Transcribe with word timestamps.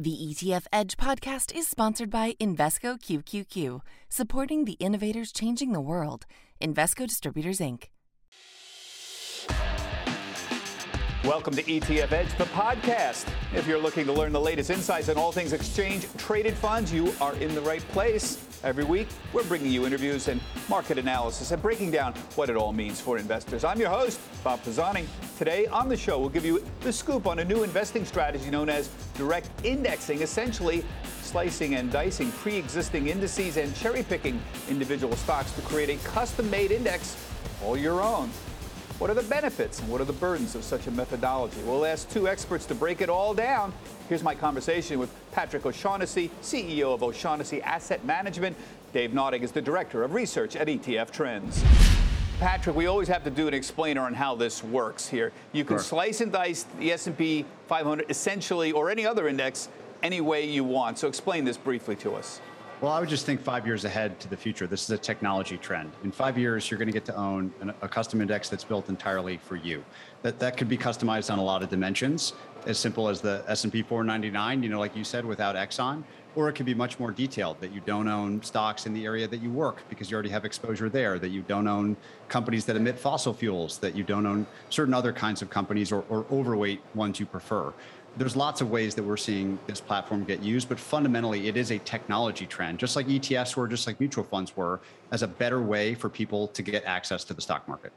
The 0.00 0.16
ETF 0.16 0.64
Edge 0.72 0.96
podcast 0.96 1.54
is 1.54 1.68
sponsored 1.68 2.08
by 2.08 2.32
Invesco 2.40 2.98
QQQ, 2.98 3.82
supporting 4.08 4.64
the 4.64 4.78
innovators 4.80 5.30
changing 5.30 5.72
the 5.72 5.80
world. 5.82 6.24
Invesco 6.58 7.06
Distributors, 7.06 7.58
Inc. 7.58 7.88
Welcome 11.24 11.52
to 11.56 11.62
ETF 11.62 12.12
Edge, 12.12 12.34
the 12.38 12.44
podcast. 12.44 13.26
If 13.54 13.66
you're 13.66 13.78
looking 13.78 14.06
to 14.06 14.12
learn 14.12 14.32
the 14.32 14.40
latest 14.40 14.70
insights 14.70 15.10
on 15.10 15.18
all 15.18 15.32
things 15.32 15.52
exchange 15.52 16.06
traded 16.16 16.54
funds, 16.54 16.90
you 16.90 17.12
are 17.20 17.34
in 17.34 17.54
the 17.54 17.60
right 17.60 17.86
place. 17.88 18.42
Every 18.64 18.84
week, 18.84 19.06
we're 19.34 19.44
bringing 19.44 19.70
you 19.70 19.84
interviews 19.84 20.28
and 20.28 20.40
market 20.70 20.96
analysis 20.96 21.50
and 21.50 21.60
breaking 21.60 21.90
down 21.90 22.14
what 22.36 22.48
it 22.48 22.56
all 22.56 22.72
means 22.72 23.02
for 23.02 23.18
investors. 23.18 23.64
I'm 23.64 23.78
your 23.78 23.90
host, 23.90 24.18
Bob 24.42 24.62
Pisani. 24.64 25.04
Today 25.36 25.66
on 25.66 25.90
the 25.90 25.96
show, 25.96 26.18
we'll 26.18 26.30
give 26.30 26.46
you 26.46 26.64
the 26.80 26.92
scoop 26.92 27.26
on 27.26 27.40
a 27.40 27.44
new 27.44 27.64
investing 27.64 28.06
strategy 28.06 28.48
known 28.48 28.70
as 28.70 28.88
direct 29.18 29.50
indexing, 29.62 30.22
essentially 30.22 30.82
slicing 31.20 31.74
and 31.74 31.92
dicing 31.92 32.32
pre 32.32 32.56
existing 32.56 33.08
indices 33.08 33.58
and 33.58 33.76
cherry 33.76 34.04
picking 34.04 34.40
individual 34.70 35.14
stocks 35.16 35.52
to 35.52 35.60
create 35.60 35.90
a 35.90 36.08
custom 36.08 36.48
made 36.48 36.70
index 36.70 37.22
all 37.62 37.76
your 37.76 38.00
own. 38.00 38.30
What 39.00 39.08
are 39.08 39.14
the 39.14 39.22
benefits 39.22 39.80
and 39.80 39.88
what 39.88 40.02
are 40.02 40.04
the 40.04 40.12
burdens 40.12 40.54
of 40.54 40.62
such 40.62 40.86
a 40.86 40.90
methodology? 40.90 41.56
We'll 41.64 41.86
ask 41.86 42.06
two 42.10 42.28
experts 42.28 42.66
to 42.66 42.74
break 42.74 43.00
it 43.00 43.08
all 43.08 43.32
down. 43.32 43.72
Here's 44.10 44.22
my 44.22 44.34
conversation 44.34 44.98
with 44.98 45.10
Patrick 45.32 45.64
O'Shaughnessy, 45.64 46.30
CEO 46.42 46.92
of 46.92 47.02
O'Shaughnessy 47.02 47.62
Asset 47.62 48.04
Management. 48.04 48.58
Dave 48.92 49.12
Nadig 49.12 49.40
is 49.40 49.52
the 49.52 49.62
Director 49.62 50.02
of 50.02 50.12
Research 50.12 50.54
at 50.54 50.66
ETF 50.66 51.12
Trends. 51.12 51.64
Patrick, 52.40 52.76
we 52.76 52.88
always 52.88 53.08
have 53.08 53.24
to 53.24 53.30
do 53.30 53.48
an 53.48 53.54
explainer 53.54 54.02
on 54.02 54.12
how 54.12 54.34
this 54.34 54.62
works 54.62 55.08
here. 55.08 55.32
You 55.52 55.64
can 55.64 55.76
sure. 55.76 55.82
slice 55.82 56.20
and 56.20 56.30
dice 56.30 56.66
the 56.78 56.92
S&P 56.92 57.46
500 57.68 58.04
essentially 58.10 58.70
or 58.70 58.90
any 58.90 59.06
other 59.06 59.28
index 59.28 59.70
any 60.02 60.20
way 60.20 60.44
you 60.46 60.62
want. 60.62 60.98
So 60.98 61.08
explain 61.08 61.46
this 61.46 61.56
briefly 61.56 61.96
to 61.96 62.16
us. 62.16 62.42
Well, 62.80 62.92
I 62.92 62.98
would 62.98 63.10
just 63.10 63.26
think 63.26 63.42
five 63.42 63.66
years 63.66 63.84
ahead 63.84 64.18
to 64.20 64.28
the 64.28 64.38
future. 64.38 64.66
This 64.66 64.84
is 64.84 64.90
a 64.90 64.96
technology 64.96 65.58
trend. 65.58 65.92
In 66.02 66.10
five 66.10 66.38
years, 66.38 66.70
you're 66.70 66.78
going 66.78 66.88
to 66.88 66.94
get 66.94 67.04
to 67.04 67.14
own 67.14 67.52
an, 67.60 67.74
a 67.82 67.88
custom 67.88 68.22
index 68.22 68.48
that's 68.48 68.64
built 68.64 68.88
entirely 68.88 69.36
for 69.36 69.56
you. 69.56 69.84
That 70.22 70.38
that 70.38 70.56
could 70.56 70.70
be 70.70 70.78
customized 70.78 71.30
on 71.30 71.38
a 71.38 71.42
lot 71.42 71.62
of 71.62 71.68
dimensions, 71.68 72.32
as 72.64 72.78
simple 72.78 73.10
as 73.10 73.20
the 73.20 73.44
S&P 73.48 73.82
499, 73.82 74.62
you 74.62 74.70
know, 74.70 74.78
like 74.78 74.96
you 74.96 75.04
said, 75.04 75.26
without 75.26 75.56
Exxon, 75.56 76.02
or 76.36 76.48
it 76.48 76.54
could 76.54 76.64
be 76.64 76.72
much 76.72 76.98
more 76.98 77.10
detailed 77.10 77.60
that 77.60 77.70
you 77.70 77.82
don't 77.84 78.08
own 78.08 78.42
stocks 78.42 78.86
in 78.86 78.94
the 78.94 79.04
area 79.04 79.28
that 79.28 79.42
you 79.42 79.50
work 79.50 79.82
because 79.90 80.10
you 80.10 80.14
already 80.14 80.30
have 80.30 80.46
exposure 80.46 80.88
there, 80.88 81.18
that 81.18 81.30
you 81.30 81.42
don't 81.42 81.68
own 81.68 81.98
companies 82.28 82.64
that 82.64 82.76
emit 82.76 82.98
fossil 82.98 83.34
fuels, 83.34 83.76
that 83.76 83.94
you 83.94 84.04
don't 84.04 84.24
own 84.24 84.46
certain 84.70 84.94
other 84.94 85.12
kinds 85.12 85.42
of 85.42 85.50
companies 85.50 85.92
or, 85.92 86.02
or 86.08 86.24
overweight 86.30 86.80
ones 86.94 87.20
you 87.20 87.26
prefer 87.26 87.74
there's 88.16 88.36
lots 88.36 88.60
of 88.60 88.70
ways 88.70 88.94
that 88.96 89.02
we're 89.02 89.16
seeing 89.16 89.58
this 89.66 89.80
platform 89.80 90.24
get 90.24 90.42
used, 90.42 90.68
but 90.68 90.78
fundamentally, 90.78 91.48
it 91.48 91.56
is 91.56 91.70
a 91.70 91.78
technology 91.78 92.46
trend, 92.46 92.78
just 92.78 92.96
like 92.96 93.06
ETFs 93.06 93.56
were, 93.56 93.68
just 93.68 93.86
like 93.86 94.00
mutual 94.00 94.24
funds 94.24 94.56
were, 94.56 94.80
as 95.10 95.22
a 95.22 95.28
better 95.28 95.62
way 95.62 95.94
for 95.94 96.08
people 96.08 96.48
to 96.48 96.62
get 96.62 96.84
access 96.84 97.24
to 97.24 97.34
the 97.34 97.40
stock 97.40 97.66
market. 97.68 97.92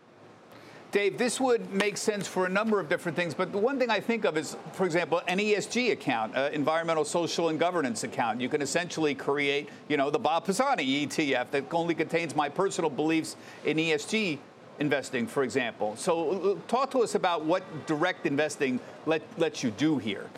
Dave, 0.92 1.18
this 1.18 1.40
would 1.40 1.74
make 1.74 1.98
sense 1.98 2.28
for 2.28 2.46
a 2.46 2.50
number 2.50 2.80
of 2.80 2.88
different 2.88 3.16
things, 3.16 3.34
but 3.34 3.52
the 3.52 3.58
one 3.58 3.80
thing 3.80 3.90
I 3.90 4.00
think 4.00 4.26
of 4.26 4.38
is, 4.38 4.56
for 4.74 4.86
example, 4.86 5.24
an 5.28 5.40
ESG 5.40 5.92
account, 5.92 6.36
uh, 6.38 6.52
environmental, 6.54 7.04
social, 7.04 7.50
and 7.50 7.60
governance 7.60 8.04
account. 8.04 8.40
You 8.40 8.48
can 8.48 8.62
essentially 8.62 9.16
create, 9.16 9.70
you 9.88 9.98
know, 9.98 10.12
the 10.12 10.20
Bob 10.20 10.46
Pisani 10.46 11.08
ETF 11.08 11.50
that 11.50 11.74
only 11.74 11.96
contains 11.96 12.36
my 12.36 12.48
personal 12.48 12.92
beliefs 12.92 13.36
in 13.66 13.78
ESG 13.78 14.38
investing, 14.80 15.28
for 15.28 15.44
example. 15.44 15.96
So, 15.96 16.60
talk 16.68 16.92
to 16.92 17.04
us 17.04 17.16
about 17.16 17.46
what 17.46 17.64
direct 17.86 18.26
investing 18.26 18.80
let, 19.06 19.22
lets 19.38 19.64
you 19.64 19.72
do 19.72 19.98
here. 19.98 20.30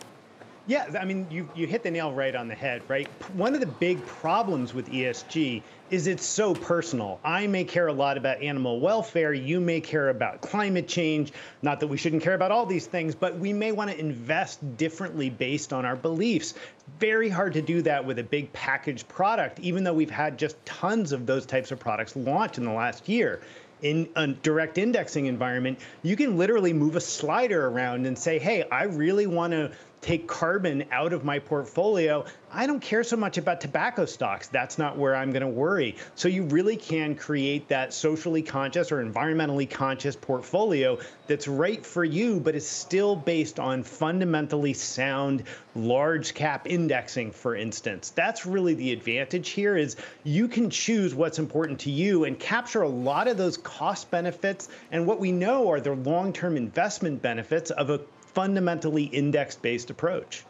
Yeah, 0.68 0.86
I 1.00 1.04
mean, 1.04 1.28
you, 1.30 1.48
you 1.54 1.68
hit 1.68 1.84
the 1.84 1.92
nail 1.92 2.12
right 2.12 2.34
on 2.34 2.48
the 2.48 2.54
head, 2.54 2.82
right? 2.88 3.06
One 3.34 3.54
of 3.54 3.60
the 3.60 3.66
big 3.66 4.04
problems 4.04 4.74
with 4.74 4.90
ESG 4.90 5.62
is 5.90 6.08
it's 6.08 6.26
so 6.26 6.54
personal. 6.54 7.20
I 7.22 7.46
may 7.46 7.62
care 7.62 7.86
a 7.86 7.92
lot 7.92 8.16
about 8.16 8.42
animal 8.42 8.80
welfare. 8.80 9.32
You 9.32 9.60
may 9.60 9.80
care 9.80 10.08
about 10.08 10.40
climate 10.40 10.88
change. 10.88 11.32
Not 11.62 11.78
that 11.78 11.86
we 11.86 11.96
shouldn't 11.96 12.24
care 12.24 12.34
about 12.34 12.50
all 12.50 12.66
these 12.66 12.86
things, 12.86 13.14
but 13.14 13.38
we 13.38 13.52
may 13.52 13.70
want 13.70 13.92
to 13.92 14.00
invest 14.00 14.76
differently 14.76 15.30
based 15.30 15.72
on 15.72 15.84
our 15.84 15.94
beliefs. 15.94 16.54
Very 16.98 17.28
hard 17.28 17.52
to 17.52 17.62
do 17.62 17.80
that 17.82 18.04
with 18.04 18.18
a 18.18 18.24
big 18.24 18.52
packaged 18.52 19.06
product, 19.06 19.60
even 19.60 19.84
though 19.84 19.94
we've 19.94 20.10
had 20.10 20.36
just 20.36 20.56
tons 20.66 21.12
of 21.12 21.26
those 21.26 21.46
types 21.46 21.70
of 21.70 21.78
products 21.78 22.16
launched 22.16 22.58
in 22.58 22.64
the 22.64 22.72
last 22.72 23.08
year 23.08 23.40
in 23.82 24.08
a 24.16 24.26
direct 24.28 24.78
indexing 24.78 25.26
environment, 25.26 25.78
you 26.02 26.16
can 26.16 26.38
literally 26.38 26.72
move 26.72 26.96
a 26.96 27.00
slider 27.00 27.66
around 27.66 28.06
and 28.06 28.18
say, 28.18 28.38
hey, 28.38 28.62
I 28.70 28.84
really 28.84 29.26
want 29.26 29.52
to 29.52 29.72
take 30.06 30.28
carbon 30.28 30.84
out 30.92 31.12
of 31.12 31.24
my 31.24 31.40
portfolio, 31.40 32.24
I 32.52 32.68
don't 32.68 32.78
care 32.78 33.02
so 33.02 33.16
much 33.16 33.38
about 33.38 33.60
tobacco 33.60 34.06
stocks. 34.06 34.46
That's 34.46 34.78
not 34.78 34.96
where 34.96 35.16
I'm 35.16 35.32
going 35.32 35.42
to 35.42 35.48
worry. 35.48 35.96
So 36.14 36.28
you 36.28 36.44
really 36.44 36.76
can 36.76 37.16
create 37.16 37.66
that 37.68 37.92
socially 37.92 38.40
conscious 38.40 38.92
or 38.92 39.04
environmentally 39.04 39.68
conscious 39.68 40.14
portfolio 40.14 41.00
that's 41.26 41.48
right 41.48 41.84
for 41.84 42.04
you, 42.04 42.38
but 42.38 42.54
is 42.54 42.68
still 42.68 43.16
based 43.16 43.58
on 43.58 43.82
fundamentally 43.82 44.74
sound 44.74 45.42
large 45.74 46.34
cap 46.34 46.68
indexing, 46.68 47.32
for 47.32 47.56
instance. 47.56 48.10
That's 48.10 48.46
really 48.46 48.74
the 48.74 48.92
advantage 48.92 49.48
here 49.48 49.76
is 49.76 49.96
you 50.22 50.46
can 50.46 50.70
choose 50.70 51.16
what's 51.16 51.40
important 51.40 51.80
to 51.80 51.90
you 51.90 52.24
and 52.24 52.38
capture 52.38 52.82
a 52.82 52.88
lot 52.88 53.26
of 53.26 53.36
those 53.36 53.56
cost 53.56 54.08
benefits 54.12 54.68
and 54.92 55.04
what 55.04 55.18
we 55.18 55.32
know 55.32 55.68
are 55.68 55.80
the 55.80 55.94
long-term 55.94 56.56
investment 56.56 57.22
benefits 57.22 57.72
of 57.72 57.90
a 57.90 58.00
fundamentally 58.36 59.04
index 59.04 59.56
based 59.56 59.88
approach. 59.88 60.44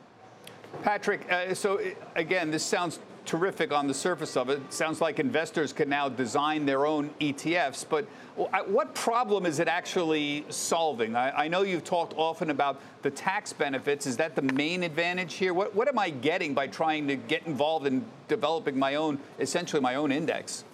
Patrick, 0.83 1.21
uh, 1.31 1.55
so 1.55 1.79
uh, 1.79 1.91
again, 2.17 2.51
this 2.51 2.65
sounds 2.65 2.99
terrific 3.25 3.73
on 3.73 3.87
the 3.87 3.95
surface 3.95 4.37
of 4.37 4.51
it. 4.51 4.59
it. 4.59 4.73
Sounds 4.73 5.01
like 5.01 5.21
investors 5.21 5.73
can 5.73 5.89
now 5.89 6.09
design 6.09 6.67
their 6.67 6.85
own 6.85 7.11
ETFs, 7.21 7.85
but 7.89 8.05
what 8.35 8.93
problem 8.95 9.47
is 9.47 9.61
it 9.61 9.69
actually 9.69 10.45
solving? 10.49 11.15
I, 11.15 11.45
I, 11.45 11.49
know 11.49 11.63
you've 11.63 11.85
talked 11.85 12.13
often 12.17 12.51
about 12.51 12.81
the 13.03 13.11
tax 13.11 13.53
benefits. 13.53 14.07
Is 14.07 14.17
that 14.19 14.35
the 14.35 14.43
main 14.43 14.83
advantage 14.83 15.35
here? 15.35 15.55
What, 15.55 15.75
what 15.75 15.89
am 15.89 15.99
I 15.99 16.11
getting 16.11 16.55
by 16.55 16.67
trying 16.67 17.09
to 17.09 17.17
get 17.17 17.47
involved 17.47 17.87
in 17.87 18.05
developing 18.29 18.79
my 18.79 18.97
own, 18.97 19.19
essentially 19.39 19.81
my 19.81 19.95
own 19.95 20.13
index? 20.13 20.65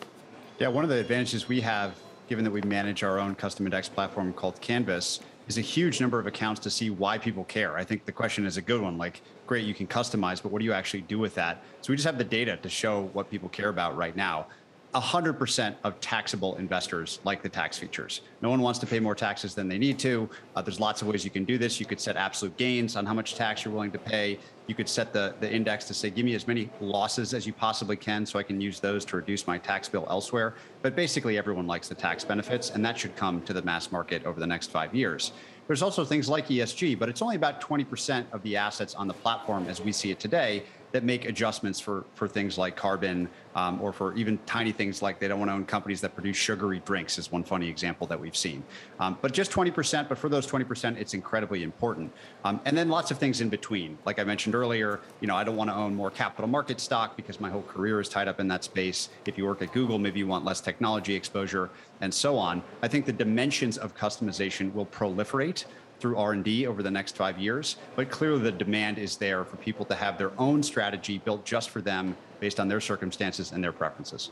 Yeah, 0.58 0.68
one 0.68 0.82
of 0.82 0.90
the 0.90 0.98
advantages 0.98 1.46
we 1.46 1.60
have, 1.60 1.94
given 2.28 2.44
that 2.44 2.50
we 2.50 2.62
manage 2.62 3.02
our 3.02 3.18
own 3.18 3.34
custom 3.34 3.66
index 3.66 3.88
platform 3.88 4.32
called 4.32 4.60
Canvas, 4.60 5.20
is 5.48 5.58
a 5.58 5.60
huge 5.60 6.00
number 6.00 6.18
of 6.18 6.26
accounts 6.26 6.60
to 6.60 6.70
see 6.70 6.90
why 6.90 7.18
people 7.18 7.44
care. 7.44 7.76
I 7.76 7.84
think 7.84 8.04
the 8.04 8.12
question 8.12 8.46
is 8.46 8.56
a 8.56 8.62
good 8.62 8.80
one. 8.80 8.96
Like, 8.96 9.22
great, 9.46 9.64
you 9.64 9.74
can 9.74 9.86
customize, 9.86 10.42
but 10.42 10.52
what 10.52 10.60
do 10.60 10.64
you 10.64 10.72
actually 10.72 11.02
do 11.02 11.18
with 11.18 11.34
that? 11.34 11.62
So 11.80 11.92
we 11.92 11.96
just 11.96 12.06
have 12.06 12.18
the 12.18 12.24
data 12.24 12.56
to 12.56 12.68
show 12.68 13.10
what 13.12 13.30
people 13.30 13.48
care 13.48 13.68
about 13.68 13.96
right 13.96 14.14
now. 14.14 14.46
100% 14.94 15.74
of 15.84 15.98
taxable 16.00 16.56
investors 16.56 17.20
like 17.24 17.42
the 17.42 17.48
tax 17.48 17.78
features. 17.78 18.20
No 18.42 18.50
one 18.50 18.60
wants 18.60 18.78
to 18.80 18.86
pay 18.86 19.00
more 19.00 19.14
taxes 19.14 19.54
than 19.54 19.66
they 19.66 19.78
need 19.78 19.98
to. 20.00 20.28
Uh, 20.54 20.60
there's 20.60 20.80
lots 20.80 21.00
of 21.00 21.08
ways 21.08 21.24
you 21.24 21.30
can 21.30 21.44
do 21.44 21.56
this. 21.56 21.80
You 21.80 21.86
could 21.86 22.00
set 22.00 22.16
absolute 22.16 22.56
gains 22.58 22.94
on 22.94 23.06
how 23.06 23.14
much 23.14 23.34
tax 23.34 23.64
you're 23.64 23.72
willing 23.72 23.90
to 23.92 23.98
pay. 23.98 24.38
You 24.66 24.74
could 24.74 24.88
set 24.88 25.12
the, 25.12 25.34
the 25.40 25.50
index 25.50 25.86
to 25.86 25.94
say, 25.94 26.10
give 26.10 26.26
me 26.26 26.34
as 26.34 26.46
many 26.46 26.68
losses 26.80 27.32
as 27.32 27.46
you 27.46 27.54
possibly 27.54 27.96
can 27.96 28.26
so 28.26 28.38
I 28.38 28.42
can 28.42 28.60
use 28.60 28.80
those 28.80 29.06
to 29.06 29.16
reduce 29.16 29.46
my 29.46 29.56
tax 29.56 29.88
bill 29.88 30.06
elsewhere. 30.10 30.54
But 30.82 30.94
basically, 30.94 31.38
everyone 31.38 31.66
likes 31.66 31.88
the 31.88 31.94
tax 31.94 32.22
benefits, 32.22 32.70
and 32.70 32.84
that 32.84 32.98
should 32.98 33.16
come 33.16 33.40
to 33.42 33.54
the 33.54 33.62
mass 33.62 33.90
market 33.90 34.26
over 34.26 34.38
the 34.38 34.46
next 34.46 34.70
five 34.70 34.94
years. 34.94 35.32
There's 35.68 35.82
also 35.82 36.04
things 36.04 36.28
like 36.28 36.48
ESG, 36.48 36.98
but 36.98 37.08
it's 37.08 37.22
only 37.22 37.36
about 37.36 37.60
20% 37.62 38.26
of 38.32 38.42
the 38.42 38.56
assets 38.56 38.94
on 38.94 39.08
the 39.08 39.14
platform 39.14 39.68
as 39.68 39.80
we 39.80 39.92
see 39.92 40.10
it 40.10 40.20
today 40.20 40.64
that 40.92 41.04
make 41.04 41.24
adjustments 41.24 41.80
for, 41.80 42.04
for 42.14 42.28
things 42.28 42.56
like 42.58 42.76
carbon 42.76 43.28
um, 43.54 43.80
or 43.80 43.92
for 43.92 44.14
even 44.14 44.38
tiny 44.46 44.72
things 44.72 45.02
like 45.02 45.18
they 45.18 45.28
don't 45.28 45.38
want 45.38 45.50
to 45.50 45.54
own 45.54 45.64
companies 45.64 46.00
that 46.02 46.14
produce 46.14 46.36
sugary 46.36 46.80
drinks 46.84 47.18
is 47.18 47.32
one 47.32 47.42
funny 47.42 47.68
example 47.68 48.06
that 48.06 48.18
we've 48.18 48.36
seen. 48.36 48.62
Um, 49.00 49.18
but 49.20 49.32
just 49.32 49.50
20%, 49.50 50.08
but 50.08 50.16
for 50.16 50.28
those 50.28 50.46
20%, 50.46 50.96
it's 50.98 51.14
incredibly 51.14 51.62
important. 51.62 52.12
Um, 52.44 52.60
and 52.64 52.76
then 52.76 52.88
lots 52.88 53.10
of 53.10 53.18
things 53.18 53.40
in 53.40 53.48
between. 53.48 53.98
Like 54.04 54.18
I 54.18 54.24
mentioned 54.24 54.54
earlier, 54.54 55.00
you 55.20 55.26
know, 55.26 55.36
I 55.36 55.44
don't 55.44 55.56
want 55.56 55.70
to 55.70 55.76
own 55.76 55.94
more 55.94 56.10
capital 56.10 56.48
market 56.48 56.80
stock 56.80 57.16
because 57.16 57.40
my 57.40 57.50
whole 57.50 57.62
career 57.62 58.00
is 58.00 58.08
tied 58.08 58.28
up 58.28 58.40
in 58.40 58.48
that 58.48 58.64
space. 58.64 59.08
If 59.26 59.36
you 59.36 59.46
work 59.46 59.62
at 59.62 59.72
Google, 59.72 59.98
maybe 59.98 60.18
you 60.18 60.26
want 60.26 60.44
less 60.44 60.60
technology 60.60 61.14
exposure 61.14 61.70
and 62.00 62.12
so 62.12 62.36
on. 62.36 62.62
I 62.82 62.88
think 62.88 63.06
the 63.06 63.12
dimensions 63.12 63.78
of 63.78 63.96
customization 63.96 64.72
will 64.74 64.86
proliferate 64.86 65.64
through 66.02 66.16
R&D 66.16 66.66
over 66.66 66.82
the 66.82 66.90
next 66.90 67.16
five 67.16 67.38
years, 67.38 67.76
but 67.94 68.10
clearly 68.10 68.42
the 68.42 68.52
demand 68.52 68.98
is 68.98 69.16
there 69.16 69.44
for 69.44 69.56
people 69.56 69.86
to 69.86 69.94
have 69.94 70.18
their 70.18 70.32
own 70.38 70.62
strategy 70.62 71.18
built 71.18 71.44
just 71.44 71.70
for 71.70 71.80
them 71.80 72.16
based 72.40 72.58
on 72.58 72.66
their 72.68 72.80
circumstances 72.80 73.52
and 73.52 73.62
their 73.62 73.72
preferences. 73.72 74.30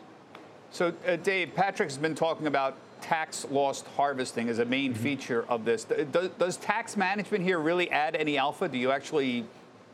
So, 0.73 0.93
uh, 1.07 1.17
Dave, 1.17 1.55
Patrick's 1.55 1.97
been 1.97 2.15
talking 2.15 2.49
about 2.49 2.77
tax 3.01 3.47
loss 3.51 3.83
harvesting 3.97 4.49
as 4.49 4.59
a 4.59 4.65
main 4.65 4.93
mm-hmm. 4.93 5.03
feature 5.03 5.45
of 5.49 5.65
this. 5.65 5.85
Does, 5.85 6.29
does, 6.31 6.57
tax 6.59 6.97
management 6.97 7.45
here 7.45 7.59
really 7.59 7.91
add 7.91 8.15
any 8.15 8.37
alpha? 8.37 8.69
Do 8.69 8.77
you 8.77 8.91
actually, 8.91 9.47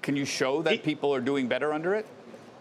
can 0.02 0.16
you 0.16 0.24
show 0.24 0.62
that 0.62 0.74
it, 0.74 0.82
people 0.82 1.14
are 1.14 1.20
doing 1.20 1.46
better 1.46 1.72
under 1.72 1.94
it? 1.94 2.06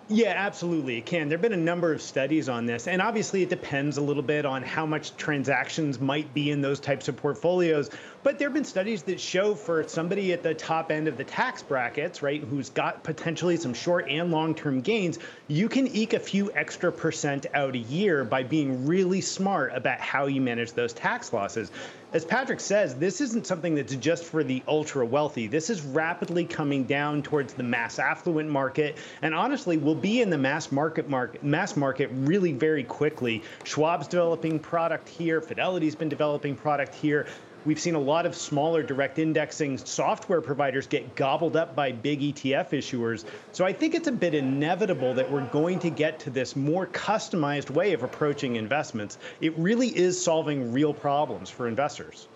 Yeah, 0.07 0.33
absolutely. 0.35 0.97
It 1.00 1.07
can. 1.07 1.29
There 1.29 1.38
have 1.38 1.41
been 1.41 1.53
a 1.53 1.57
number 1.57 1.91
of 1.91 2.00
studies 2.00 2.47
on 2.47 2.68
this, 2.68 2.88
and 2.88 3.01
obviously 3.01 3.41
it 3.41 3.50
depends 3.50 3.97
a 3.97 4.01
little 4.01 4.21
bit 4.21 4.45
on 4.45 4.61
how 4.61 4.85
much 4.85 5.18
transactions 5.18 6.00
might 6.00 6.31
be 6.33 6.51
in 6.51 6.61
those 6.61 6.79
types 6.79 7.07
of 7.07 7.18
portfolios. 7.18 7.89
But 8.25 8.39
there 8.39 8.48
have 8.48 8.56
been 8.56 8.66
studies 8.66 9.04
that 9.04 9.19
show 9.19 9.54
for 9.54 9.88
somebody 9.88 10.33
at 10.33 10.42
the 10.42 10.56
top 10.56 10.89
end 10.89 11.07
of 11.07 11.16
the 11.16 11.24
tax 11.24 11.62
brackets, 11.62 12.24
right, 12.24 12.42
who's 12.42 12.72
got 12.72 13.04
potentially 13.04 13.56
some 13.56 13.75
short 13.75 14.10
and 14.10 14.31
long 14.31 14.56
term 14.56 14.81
gains, 14.81 15.19
you 15.48 15.69
can 15.69 15.88
eke 15.95 16.13
a 16.13 16.19
few 16.19 16.51
extra 16.54 16.92
percent 16.92 17.45
out 17.54 17.75
a 17.75 17.77
year 17.77 18.24
by 18.24 18.42
being 18.42 18.88
really 18.88 19.22
smart 19.22 19.74
about 19.75 20.00
how 20.00 20.25
you 20.25 20.42
manage 20.42 20.72
those 20.72 20.92
tax 20.92 21.33
losses. 21.33 21.72
As 22.13 22.25
Patrick 22.25 22.62
says, 22.62 22.95
this 22.95 23.22
isn't 23.22 23.45
something 23.45 23.75
that's 23.75 23.95
just 23.98 24.24
for 24.24 24.44
the 24.44 24.63
ultra 24.68 25.06
wealthy. 25.06 25.45
This 25.45 25.69
is 25.69 25.83
rapidly 25.83 26.45
coming 26.45 26.86
down 26.86 27.21
towards 27.21 27.54
the 27.54 27.62
mass 27.62 28.00
affluent 28.00 28.50
market, 28.50 28.98
and 29.21 29.36
honestly, 29.36 29.78
will 29.78 29.94
be 29.94 30.24
in 30.24 30.31
the 30.31 30.38
mass 30.39 30.71
market 30.71 31.07
market 31.07 31.44
mass 31.44 31.78
market 31.78 32.10
really 32.12 32.54
very 32.54 32.86
quickly. 32.86 33.44
Schwab's 33.66 34.07
developing 34.07 34.57
product 34.57 35.07
here. 35.07 35.42
Fidelity's 35.42 35.94
been 35.94 36.10
developing 36.10 36.56
product 36.56 36.95
here. 36.95 37.28
We've 37.65 37.79
seen 37.79 37.95
a 37.95 38.00
lot 38.00 38.27
of 38.27 38.35
smaller 38.35 38.83
direct 38.83 39.17
indexing 39.17 39.79
software 39.79 40.39
providers 40.39 40.85
get 40.85 41.15
gobbled 41.15 41.56
up 41.56 41.75
by 41.75 41.91
big 41.91 42.21
ETF 42.21 42.69
issuers. 42.69 43.25
So 43.53 43.65
I 43.65 43.73
think 43.73 43.95
it's 43.95 44.07
a 44.07 44.12
bit 44.12 44.35
inevitable 44.35 45.15
that 45.15 45.29
we're 45.29 45.47
going 45.47 45.79
to 45.79 45.89
get 45.89 46.19
to 46.21 46.29
this 46.29 46.56
more 46.56 46.85
customized 46.85 47.71
way 47.71 47.94
of 47.94 48.03
approaching 48.03 48.56
investments. 48.56 49.17
It 49.41 49.57
really 49.57 49.88
is 49.88 50.21
solving 50.21 50.71
real 50.71 50.94
problems 50.94 51.50
for 51.50 51.67
investors. 51.67 52.27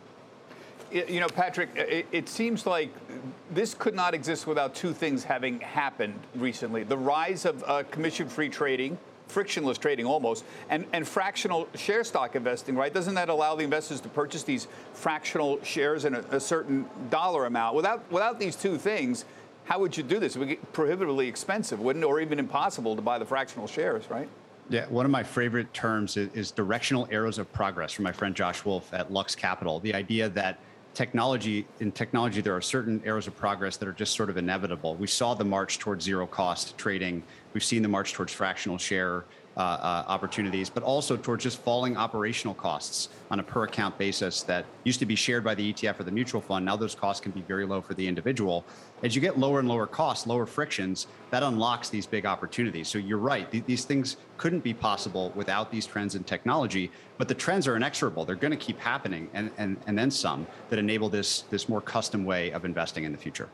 You 0.92 1.20
know, 1.20 1.28
Patrick, 1.28 1.70
it, 1.76 2.28
seems 2.28 2.66
like 2.66 2.92
this 3.52 3.76
could 3.76 3.94
not 3.94 4.16
exist 4.16 4.48
without 4.48 4.74
two 4.74 4.92
things 4.92 5.24
having 5.24 5.60
happened 5.60 6.20
recently 6.34 6.82
the 6.82 6.98
rise 6.98 7.46
of 7.46 7.64
uh, 7.68 7.84
commission 7.92 8.28
free 8.28 8.50
trading 8.50 8.98
frictionless 9.30 9.78
trading 9.78 10.06
almost, 10.06 10.44
and, 10.70 10.86
and 10.92 11.08
fractional 11.08 11.68
share 11.76 12.04
stock 12.04 12.36
investing, 12.36 12.76
right? 12.76 12.94
Doesn't 12.94 13.14
that 13.16 13.30
allow 13.30 13.56
the 13.56 13.64
investors 13.64 14.02
to 14.02 14.10
purchase 14.10 14.44
these 14.44 14.68
fractional 14.94 15.64
shares 15.64 16.06
in 16.06 16.16
a, 16.16 16.20
a 16.32 16.40
certain 16.40 16.86
dollar 17.10 17.46
amount? 17.46 17.76
Without, 17.76 18.12
without 18.12 18.40
these 18.40 18.56
two 18.56 18.78
things, 18.78 19.26
how 19.66 19.80
would 19.80 19.96
you 19.96 20.04
do 20.04 20.20
this? 20.20 20.36
It 20.36 20.40
would 20.40 20.50
get 20.50 20.74
prohibitively 20.74 21.28
expensive, 21.28 21.80
wouldn't? 21.80 22.04
Or 22.04 22.20
even 22.20 22.40
impossible 22.40 22.96
to 22.96 23.02
buy 23.02 23.20
the 23.20 23.26
fractional 23.26 23.68
shares, 23.68 24.10
right? 24.10 24.28
Yeah, 24.70 24.86
one 24.88 25.06
of 25.06 25.12
my 25.12 25.24
favorite 25.24 25.74
terms 25.74 26.18
is, 26.18 26.34
is 26.34 26.52
directional 26.52 27.08
arrows 27.12 27.40
of 27.40 27.52
progress 27.54 27.92
from 27.92 28.04
my 28.04 28.12
friend 28.12 28.36
Josh 28.36 28.66
Wolfe 28.66 28.94
at 28.94 29.12
Lux 29.12 29.36
Capital. 29.36 29.80
The 29.80 29.94
idea 29.94 30.30
that 30.30 30.60
technology 30.94 31.68
in 31.80 31.92
technology 31.92 32.42
there 32.42 32.56
are 32.56 32.62
certain 32.62 33.02
arrows 33.06 33.28
of 33.28 33.36
progress 33.38 33.78
that 33.78 33.88
are 33.88 33.94
just 33.94 34.16
sort 34.16 34.30
of 34.30 34.38
inevitable 34.38 34.96
we 34.96 35.06
saw 35.06 35.36
the 35.36 35.46
march 35.46 35.78
towards 35.78 36.04
zero 36.04 36.26
cost 36.26 36.76
trading 36.78 37.22
we've 37.54 37.64
seen 37.64 37.82
the 37.82 37.90
march 37.90 38.14
towards 38.14 38.34
fractional 38.34 38.78
share 38.78 39.26
uh, 39.58 39.62
uh, 39.62 40.06
opportunities, 40.08 40.70
but 40.70 40.84
also 40.84 41.18
towards 41.18 41.44
just 41.44 41.60
falling 41.60 41.98
operational 41.98 42.54
costs 42.54 43.10
on 43.30 43.42
a 43.42 43.44
per 43.44 43.64
account 43.64 43.98
basis 43.98 44.42
that 44.44 44.66
used 44.86 45.00
to 45.00 45.06
be 45.06 45.16
shared 45.16 45.44
by 45.44 45.54
the 45.54 45.74
ETF 45.74 46.00
or 46.00 46.04
the 46.04 46.12
mutual 46.12 46.40
fund. 46.40 46.64
Now 46.64 46.78
those 46.78 46.96
costs 46.96 47.20
can 47.20 47.34
be 47.34 47.42
very 47.42 47.66
low 47.66 47.82
for 47.82 47.94
the 47.94 48.08
individual. 48.08 48.64
As 49.04 49.16
you 49.16 49.22
get 49.22 49.38
lower 49.38 49.60
and 49.60 49.68
lower 49.68 49.86
costs, 49.86 50.26
lower 50.26 50.46
frictions, 50.46 51.08
that 51.32 51.44
unlocks 51.44 51.90
these 51.90 52.06
big 52.06 52.26
opportunities. 52.26 52.88
So 52.88 53.00
you're 53.00 53.18
right; 53.18 53.52
th- 53.52 53.66
these 53.66 53.84
things 53.84 54.16
couldn't 54.38 54.64
be 54.64 54.74
possible 54.74 55.34
without 55.36 55.72
these 55.72 55.86
trends 55.86 56.16
in 56.16 56.24
technology. 56.24 56.90
But 57.18 57.28
the 57.28 57.36
trends 57.36 57.68
are 57.68 57.76
inexorable; 57.76 58.24
they're 58.24 58.36
going 58.36 58.52
to 58.52 58.66
keep 58.66 58.80
happening, 58.80 59.30
and 59.34 59.52
and 59.58 59.76
and 59.88 59.98
then 59.98 60.10
some 60.10 60.48
that 60.70 60.80
enable 60.80 61.10
this 61.10 61.42
this 61.50 61.68
more 61.68 61.82
custom 61.82 62.24
way 62.24 62.52
of 62.52 62.64
investing 62.64 63.04
in 63.04 63.12
the 63.12 63.18
future. 63.18 63.50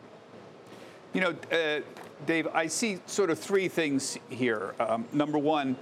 You 1.16 1.22
know, 1.22 1.36
uh, 1.50 1.80
Dave, 2.26 2.46
I 2.54 2.68
see 2.68 3.00
sort 3.06 3.30
of 3.30 3.40
three 3.40 3.70
things 3.70 4.18
here. 4.30 4.76
Um, 4.82 5.06
number 5.14 5.38
one, 5.38 5.78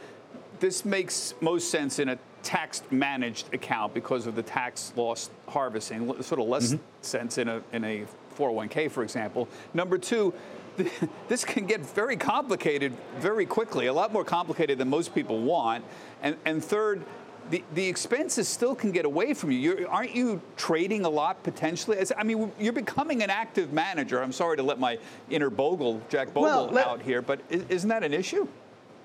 this 0.60 0.86
makes 0.86 1.34
most 1.42 1.72
sense 1.72 1.98
in 1.98 2.10
a 2.10 2.20
tax 2.44 2.84
managed 2.92 3.52
account 3.52 3.96
because 3.96 4.28
of 4.28 4.36
the 4.36 4.44
tax 4.44 4.94
loss 4.96 5.32
harvesting, 5.48 6.22
sort 6.22 6.40
of 6.40 6.48
less 6.48 6.74
mm-hmm. 6.74 6.84
sense 7.02 7.40
in 7.40 7.48
a, 7.48 7.64
in 7.72 7.84
a 7.84 8.06
401k, 8.38 8.92
for 8.92 9.02
example. 9.02 9.50
Number 9.74 9.98
two, 9.98 10.36
this 11.28 11.44
can 11.44 11.66
get 11.66 11.82
very 11.82 12.16
complicated 12.16 12.94
very 13.18 13.48
quickly, 13.48 13.88
a 13.88 13.94
lot 13.94 14.14
more 14.14 14.24
complicated 14.24 14.78
than 14.78 14.88
most 14.88 15.16
people 15.16 15.42
want. 15.42 15.84
And, 16.22 16.38
and 16.46 16.64
third, 16.64 17.02
the, 17.50 17.63
the 17.74 17.88
expenses 17.88 18.48
still 18.48 18.75
can 18.75 18.92
get 18.92 19.06
away 19.06 19.34
from 19.34 19.51
you. 19.51 19.60
You're, 19.60 19.90
aren't 19.90 20.16
you 20.16 20.42
trading 20.57 21.06
a 21.06 21.10
lot 21.10 21.44
potentially? 21.44 21.98
I 22.18 22.24
mean, 22.24 22.51
you're 22.60 22.74
becoming 22.74 23.24
an 23.24 23.30
active 23.30 23.74
manager. 23.74 24.22
I'm 24.22 24.31
sorry 24.31 24.57
to 24.57 24.63
let 24.63 24.80
my 24.80 24.98
inner 25.30 25.50
Bogle, 25.50 26.01
Jack 26.10 26.34
Bogle, 26.34 26.44
well, 26.44 26.68
let, 26.68 26.88
out 26.88 27.01
here, 27.01 27.22
but 27.22 27.40
isn't 27.50 27.90
that 27.90 28.04
an 28.04 28.13
issue? 28.13 28.48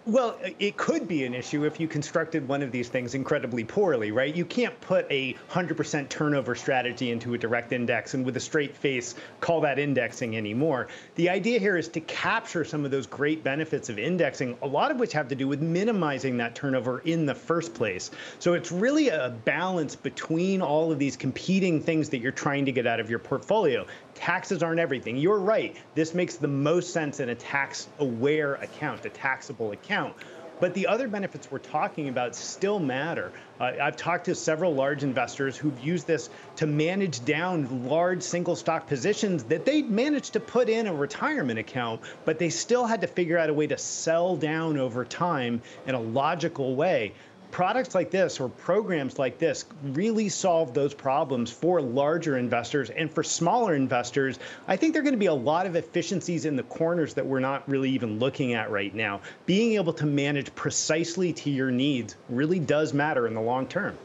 Well, 0.09 0.39
it 0.59 0.79
could 0.79 1.07
be 1.07 1.27
an 1.27 1.35
issue 1.35 1.67
if 1.67 1.79
you 1.79 1.87
constructed 1.87 2.49
one 2.49 2.63
of 2.63 2.73
these 2.73 2.89
things 2.89 3.15
incredibly 3.15 3.63
poorly, 3.63 4.11
right? 4.11 4.35
You 4.35 4.47
can't 4.47 4.81
put 4.81 5.07
a 5.11 5.35
100% 5.51 6.09
turnover 6.09 6.55
strategy 6.55 7.11
into 7.11 7.35
a 7.35 7.39
direct 7.39 7.75
index 7.75 8.15
and 8.15 8.25
with 8.25 8.35
a 8.39 8.41
straight 8.41 8.75
face 8.75 9.17
call 9.43 9.61
that 9.61 9.79
indexing 9.79 10.35
anymore. 10.35 10.89
The 11.17 11.29
idea 11.29 11.59
here 11.59 11.77
is 11.77 11.89
to 11.89 12.01
capture 12.01 12.65
some 12.65 12.87
of 12.87 12.91
those 12.91 13.07
great 13.07 13.45
benefits 13.45 13.91
of 13.91 13.99
indexing, 13.99 14.57
a 14.63 14.67
lot 14.67 14.91
of 14.91 14.99
which 14.99 15.13
have 15.13 15.29
to 15.29 15.35
do 15.35 15.47
with 15.47 15.61
minimizing 15.61 16.39
that 16.39 16.55
turnover 16.55 17.01
in 17.01 17.27
the 17.27 17.35
first 17.35 17.75
place. 17.75 18.11
So 18.39 18.55
it's 18.55 18.73
really 18.73 19.11
a 19.11 19.37
balance 19.45 19.95
between 19.95 20.63
all 20.63 20.91
of 20.91 20.99
these 20.99 21.19
competing 21.19 21.83
things 21.83 22.09
that 22.09 22.21
you're 22.21 22.33
trying 22.33 22.65
to 22.65 22.73
get 22.73 22.87
out 22.87 22.99
of 22.99 23.11
your 23.11 23.19
portfolio 23.19 23.87
taxes 24.19 24.63
aren't 24.63 24.81
everything. 24.81 25.17
You're 25.17 25.39
right. 25.39 25.77
This 25.95 26.13
makes 26.13 26.37
the 26.37 26.49
most 26.49 26.93
sense 26.93 27.21
in 27.21 27.29
a 27.29 27.35
tax 27.35 27.89
aware 27.99 28.55
account, 28.55 29.05
a 29.07 29.11
taxable 29.11 29.73
account. 29.73 30.15
But 30.61 30.75
the 30.75 30.89
other 30.89 31.07
benefits 31.07 31.51
we're 31.51 31.59
talking 31.59 32.09
about 32.09 32.35
still 32.35 32.81
matter. 32.81 33.31
Uh, 33.61 33.73
I've 33.81 33.97
talked 33.97 34.25
to 34.25 34.35
several 34.35 34.75
large 34.75 35.05
investors 35.05 35.57
who've 35.57 35.79
used 35.81 36.07
this 36.07 36.31
to 36.57 36.67
manage 36.67 37.25
down 37.25 37.87
large 37.89 38.23
single 38.23 38.57
stock 38.57 38.89
positions 38.89 39.45
that 39.45 39.65
they'd 39.65 39.89
managed 39.89 40.33
to 40.33 40.41
put 40.41 40.69
in 40.69 40.89
a 40.89 40.95
retirement 40.95 41.61
account, 41.61 42.01
but 42.25 42.41
they 42.41 42.51
still 42.51 42.87
had 42.87 43.01
to 43.03 43.07
figure 43.07 43.39
out 43.39 43.51
a 43.51 43.55
way 43.55 43.69
to 43.69 43.79
sell 43.79 44.35
down 44.35 44.79
over 44.79 45.05
time 45.05 45.63
in 45.87 45.95
a 45.95 46.01
logical 46.01 46.75
way 46.75 47.13
products 47.51 47.95
like 47.95 48.11
this 48.11 48.41
or 48.41 48.49
programs 48.49 49.19
like 49.19 49.39
this 49.39 49.65
really 49.83 50.29
solve 50.29 50.75
those 50.75 50.95
problems 50.95 51.51
for 51.51 51.81
larger 51.81 52.39
investors 52.39 52.91
and 52.91 53.11
for 53.11 53.23
smaller 53.23 53.75
investors. 53.75 54.39
I 54.67 54.77
think 54.77 54.93
there 54.93 55.01
are 55.01 55.05
going 55.05 55.15
to 55.15 55.19
be 55.19 55.27
a 55.27 55.35
lot 55.35 55.67
of 55.67 55.77
efficiencies 55.77 56.45
in 56.45 56.57
the 56.57 56.63
corners 56.65 57.15
that 57.15 57.25
we're 57.25 57.41
not 57.41 57.69
really 57.69 57.91
even 57.91 58.19
looking 58.19 58.55
at 58.55 58.71
right 58.71 58.95
now. 58.95 59.21
Being 59.47 59.75
able 59.75 59.93
to 59.95 60.07
manage 60.07 60.55
precisely 60.55 61.33
to 61.35 61.51
your 61.51 61.71
needs 61.71 62.17
really 62.29 62.59
does 62.59 62.93
matter 62.93 63.27
in 63.27 63.35
the 63.35 63.41
long 63.41 63.67
term. 63.67 63.97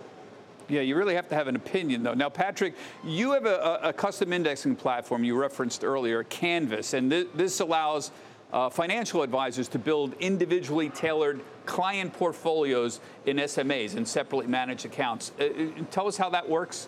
Yeah, 0.70 0.82
you 0.82 0.96
really 0.96 1.16
have 1.16 1.28
to 1.30 1.36
have 1.36 1.48
an 1.48 1.56
opinion, 1.56 2.04
though. 2.04 2.14
Now, 2.14 2.30
Patrick, 2.30 2.76
you 3.04 3.32
have 3.34 3.46
a, 3.46 3.80
a 3.84 3.94
custom 3.94 4.32
indexing 4.32 4.78
platform 4.78 5.24
you 5.24 5.38
referenced 5.38 5.84
earlier, 5.84 6.24
Canvas, 6.24 6.94
and 6.94 7.12
th- 7.12 7.28
this 7.36 7.60
allows 7.60 8.12
uh, 8.54 8.70
financial 8.70 9.24
advisors 9.24 9.68
to 9.68 9.80
build 9.80 10.14
individually 10.20 10.90
tailored 10.90 11.42
client 11.66 12.14
portfolios 12.14 13.00
in 13.26 13.38
SMAs 13.38 13.96
and 13.96 14.08
separately 14.08 14.48
managed 14.48 14.86
accounts. 14.86 15.32
Uh, 15.40 15.46
uh, 15.46 15.68
tell 15.90 16.08
us 16.08 16.16
how 16.16 16.30
that 16.30 16.48
works. 16.48 16.88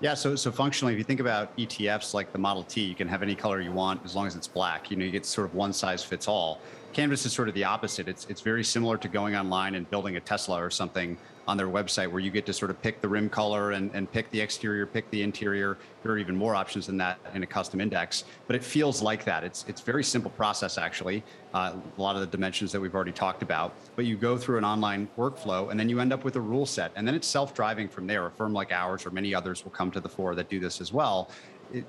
Yeah, 0.00 0.12
so 0.12 0.36
so 0.36 0.52
functionally, 0.52 0.92
if 0.92 0.98
you 0.98 1.04
think 1.04 1.20
about 1.20 1.56
ETFs 1.56 2.12
like 2.12 2.30
the 2.30 2.38
Model 2.38 2.62
T, 2.64 2.82
you 2.82 2.94
can 2.94 3.08
have 3.08 3.22
any 3.22 3.34
color 3.34 3.62
you 3.62 3.72
want 3.72 4.04
as 4.04 4.14
long 4.14 4.26
as 4.26 4.36
it's 4.36 4.46
black. 4.46 4.90
You 4.90 4.98
know, 4.98 5.06
you 5.06 5.10
get 5.10 5.24
sort 5.24 5.46
of 5.46 5.54
one 5.54 5.72
size 5.72 6.04
fits 6.04 6.28
all. 6.28 6.60
Canvas 6.96 7.26
is 7.26 7.32
sort 7.34 7.46
of 7.46 7.54
the 7.54 7.64
opposite. 7.64 8.08
It's 8.08 8.24
it's 8.30 8.40
very 8.40 8.64
similar 8.64 8.96
to 8.96 9.06
going 9.06 9.36
online 9.36 9.74
and 9.74 9.88
building 9.90 10.16
a 10.16 10.20
Tesla 10.20 10.64
or 10.64 10.70
something 10.70 11.18
on 11.46 11.58
their 11.58 11.68
website 11.68 12.10
where 12.10 12.20
you 12.20 12.30
get 12.30 12.46
to 12.46 12.54
sort 12.54 12.70
of 12.70 12.80
pick 12.80 13.02
the 13.02 13.08
rim 13.08 13.28
color 13.28 13.72
and, 13.72 13.90
and 13.94 14.10
pick 14.10 14.30
the 14.30 14.40
exterior, 14.40 14.86
pick 14.86 15.08
the 15.10 15.22
interior. 15.22 15.76
There 16.02 16.10
are 16.10 16.18
even 16.18 16.34
more 16.34 16.54
options 16.54 16.86
than 16.86 16.96
that 16.96 17.18
in 17.34 17.42
a 17.42 17.46
custom 17.46 17.82
index, 17.82 18.24
but 18.46 18.56
it 18.56 18.64
feels 18.64 19.02
like 19.02 19.26
that. 19.26 19.44
It's 19.44 19.66
it's 19.68 19.82
very 19.82 20.02
simple 20.02 20.30
process 20.30 20.78
actually. 20.78 21.22
Uh, 21.52 21.74
a 21.98 22.00
lot 22.00 22.14
of 22.16 22.22
the 22.22 22.26
dimensions 22.26 22.72
that 22.72 22.80
we've 22.80 22.94
already 22.94 23.12
talked 23.12 23.42
about, 23.42 23.74
but 23.94 24.06
you 24.06 24.16
go 24.16 24.38
through 24.38 24.56
an 24.56 24.64
online 24.64 25.06
workflow 25.18 25.70
and 25.70 25.78
then 25.78 25.90
you 25.90 26.00
end 26.00 26.14
up 26.14 26.24
with 26.24 26.36
a 26.36 26.40
rule 26.40 26.64
set, 26.64 26.92
and 26.96 27.06
then 27.06 27.14
it's 27.14 27.28
self-driving 27.28 27.88
from 27.88 28.06
there. 28.06 28.24
A 28.24 28.30
firm 28.30 28.54
like 28.54 28.72
ours 28.72 29.04
or 29.04 29.10
many 29.10 29.34
others 29.34 29.64
will 29.64 29.70
come 29.70 29.90
to 29.90 30.00
the 30.00 30.08
fore 30.08 30.34
that 30.34 30.48
do 30.48 30.58
this 30.58 30.80
as 30.80 30.94
well 30.94 31.30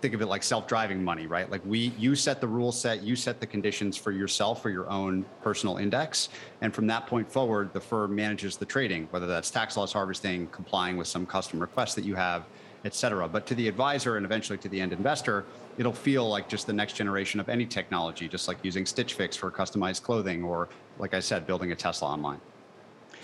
think 0.02 0.14
of 0.14 0.22
it 0.22 0.28
like 0.28 0.44
self-driving 0.44 1.04
money, 1.04 1.28
right? 1.28 1.50
Like 1.50 1.62
we, 1.66 1.94
you 1.98 2.16
set 2.16 2.42
the 2.42 2.48
rule 2.48 2.72
set, 2.72 3.04
you 3.04 3.16
set 3.16 3.40
the 3.40 3.48
conditions 3.48 3.98
for 3.98 4.12
yourself 4.12 4.62
for 4.62 4.70
your 4.70 4.90
own 4.90 5.26
personal 5.42 5.78
index, 5.78 6.30
and 6.62 6.74
from 6.74 6.88
that 6.88 7.08
point 7.08 7.32
forward, 7.32 7.74
the 7.74 7.82
firm 7.82 8.16
manages 8.16 8.58
the 8.58 8.66
trading, 8.66 9.08
whether 9.12 9.28
that's 9.28 9.50
tax 9.50 9.78
loss 9.78 9.94
harvesting, 9.94 10.48
complying 10.48 10.98
with 10.98 11.08
some 11.08 11.26
custom 11.26 11.60
requests 11.60 11.96
that 11.96 12.06
you 12.06 12.16
have, 12.16 12.46
et 12.86 12.94
cetera. 12.94 13.28
But 13.28 13.46
to 13.48 13.56
the 13.56 13.68
advisor 13.68 14.18
and 14.18 14.26
eventually 14.26 14.58
to 14.60 14.70
the 14.70 14.80
end 14.80 14.94
investor, 14.94 15.46
it'll 15.78 15.94
feel 15.94 16.28
like 16.28 16.48
just 16.48 16.68
the 16.68 16.74
next 16.74 16.94
generation 16.94 17.40
of 17.40 17.50
any 17.50 17.66
technology, 17.66 18.28
just 18.28 18.48
like 18.48 18.58
using 18.64 18.86
Stitch 18.86 19.14
Fix 19.14 19.36
for 19.36 19.52
customized 19.52 20.04
clothing, 20.04 20.44
or 20.44 20.70
like 21.00 21.14
I 21.14 21.20
said, 21.20 21.48
building 21.48 21.72
a 21.72 21.76
Tesla 21.76 22.10
online. 22.10 22.42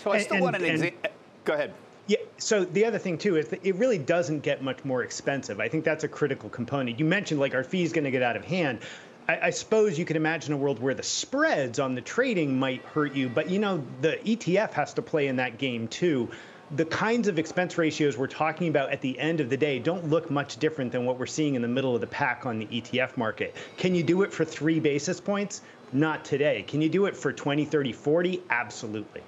So 0.02 0.12
I 0.12 0.18
still 0.18 0.36
and, 0.36 0.44
want 0.44 0.56
an 0.56 0.64
example. 0.64 1.10
Go 1.44 1.54
ahead. 1.54 1.74
Yeah. 2.06 2.18
So 2.38 2.64
the 2.64 2.84
other 2.84 2.98
thing 2.98 3.18
too 3.18 3.36
is 3.36 3.48
that 3.48 3.64
it 3.64 3.76
really 3.76 3.98
doesn't 3.98 4.40
get 4.40 4.62
much 4.62 4.84
more 4.84 5.02
expensive. 5.02 5.60
I 5.60 5.68
think 5.68 5.84
that's 5.84 6.04
a 6.04 6.08
critical 6.08 6.50
component. 6.50 6.98
You 6.98 7.04
mentioned 7.04 7.40
like 7.40 7.54
our 7.54 7.64
fees 7.64 7.92
going 7.92 8.04
to 8.04 8.10
get 8.10 8.22
out 8.22 8.36
of 8.36 8.44
hand. 8.44 8.80
I, 9.26 9.38
I, 9.44 9.50
suppose 9.50 9.98
you 9.98 10.04
can 10.04 10.16
imagine 10.16 10.52
a 10.52 10.56
world 10.58 10.80
where 10.80 10.92
the 10.92 11.02
spreads 11.02 11.78
on 11.78 11.94
the 11.94 12.02
trading 12.02 12.58
might 12.58 12.82
hurt 12.82 13.14
you, 13.14 13.30
but 13.30 13.48
you 13.48 13.58
know 13.58 13.82
the 14.02 14.18
ETF 14.24 14.72
has 14.72 14.92
to 14.94 15.02
play 15.02 15.28
in 15.28 15.36
that 15.36 15.56
game 15.56 15.88
too 15.88 16.28
the 16.70 16.84
kinds 16.84 17.28
of 17.28 17.38
expense 17.38 17.76
ratios 17.76 18.16
we're 18.16 18.26
talking 18.26 18.68
about 18.68 18.90
at 18.90 19.00
the 19.00 19.18
end 19.18 19.40
of 19.40 19.50
the 19.50 19.56
day 19.56 19.78
don't 19.78 20.08
look 20.08 20.30
much 20.30 20.56
different 20.56 20.92
than 20.92 21.04
what 21.04 21.18
we're 21.18 21.26
seeing 21.26 21.54
in 21.54 21.62
the 21.62 21.68
middle 21.68 21.94
of 21.94 22.00
the 22.00 22.06
pack 22.06 22.46
on 22.46 22.58
the 22.58 22.66
ETF 22.66 23.16
market. 23.16 23.54
Can 23.76 23.94
you 23.94 24.02
do 24.02 24.22
it 24.22 24.32
for 24.32 24.44
three 24.44 24.80
basis 24.80 25.20
points? 25.20 25.60
Not 25.92 26.24
today. 26.24 26.64
Can 26.66 26.80
you 26.80 26.88
do 26.88 27.06
it 27.06 27.16
for 27.16 27.32
20, 27.32 27.64
30, 27.64 27.92
40? 27.92 28.42
Absolutely. 28.50 29.22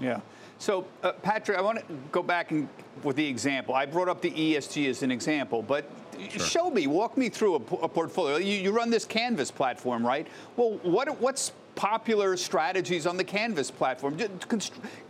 Yeah. 0.00 0.20
So, 0.58 0.86
uh, 1.02 1.12
Patrick, 1.12 1.56
I 1.56 1.60
want 1.60 1.78
to 1.78 1.84
go 2.10 2.22
back 2.22 2.50
and 2.50 2.68
with 3.04 3.16
the 3.16 3.26
example. 3.26 3.74
I 3.74 3.86
brought 3.86 4.08
up 4.08 4.20
the 4.20 4.30
ESG 4.30 4.88
as 4.88 5.02
an 5.02 5.10
example, 5.10 5.62
but 5.62 5.88
sure. 6.30 6.46
show 6.46 6.70
me, 6.70 6.86
walk 6.86 7.16
me 7.16 7.28
through 7.28 7.54
a, 7.54 7.74
a 7.76 7.88
portfolio. 7.88 8.36
You, 8.38 8.54
you, 8.54 8.72
run 8.72 8.90
this 8.90 9.04
Canvas 9.04 9.50
platform, 9.52 10.04
right? 10.04 10.26
Well, 10.56 10.72
what, 10.82 11.20
what's 11.20 11.52
popular 11.76 12.36
strategies 12.36 13.06
on 13.06 13.16
the 13.16 13.22
Canvas 13.24 13.70
platform? 13.70 14.18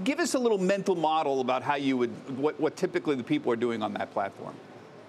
Give 0.05 0.21
us 0.21 0.35
a 0.35 0.39
little 0.39 0.59
mental 0.59 0.95
model 0.95 1.41
about 1.41 1.63
how 1.63 1.77
you 1.77 1.97
would, 1.97 2.39
what, 2.39 2.61
what 2.61 2.77
typically 2.77 3.17
the 3.17 3.25
people 3.25 3.51
are 3.51 3.57
doing 3.57 3.83
on 3.83 3.95
that 3.95 4.13
platform. 4.13 4.55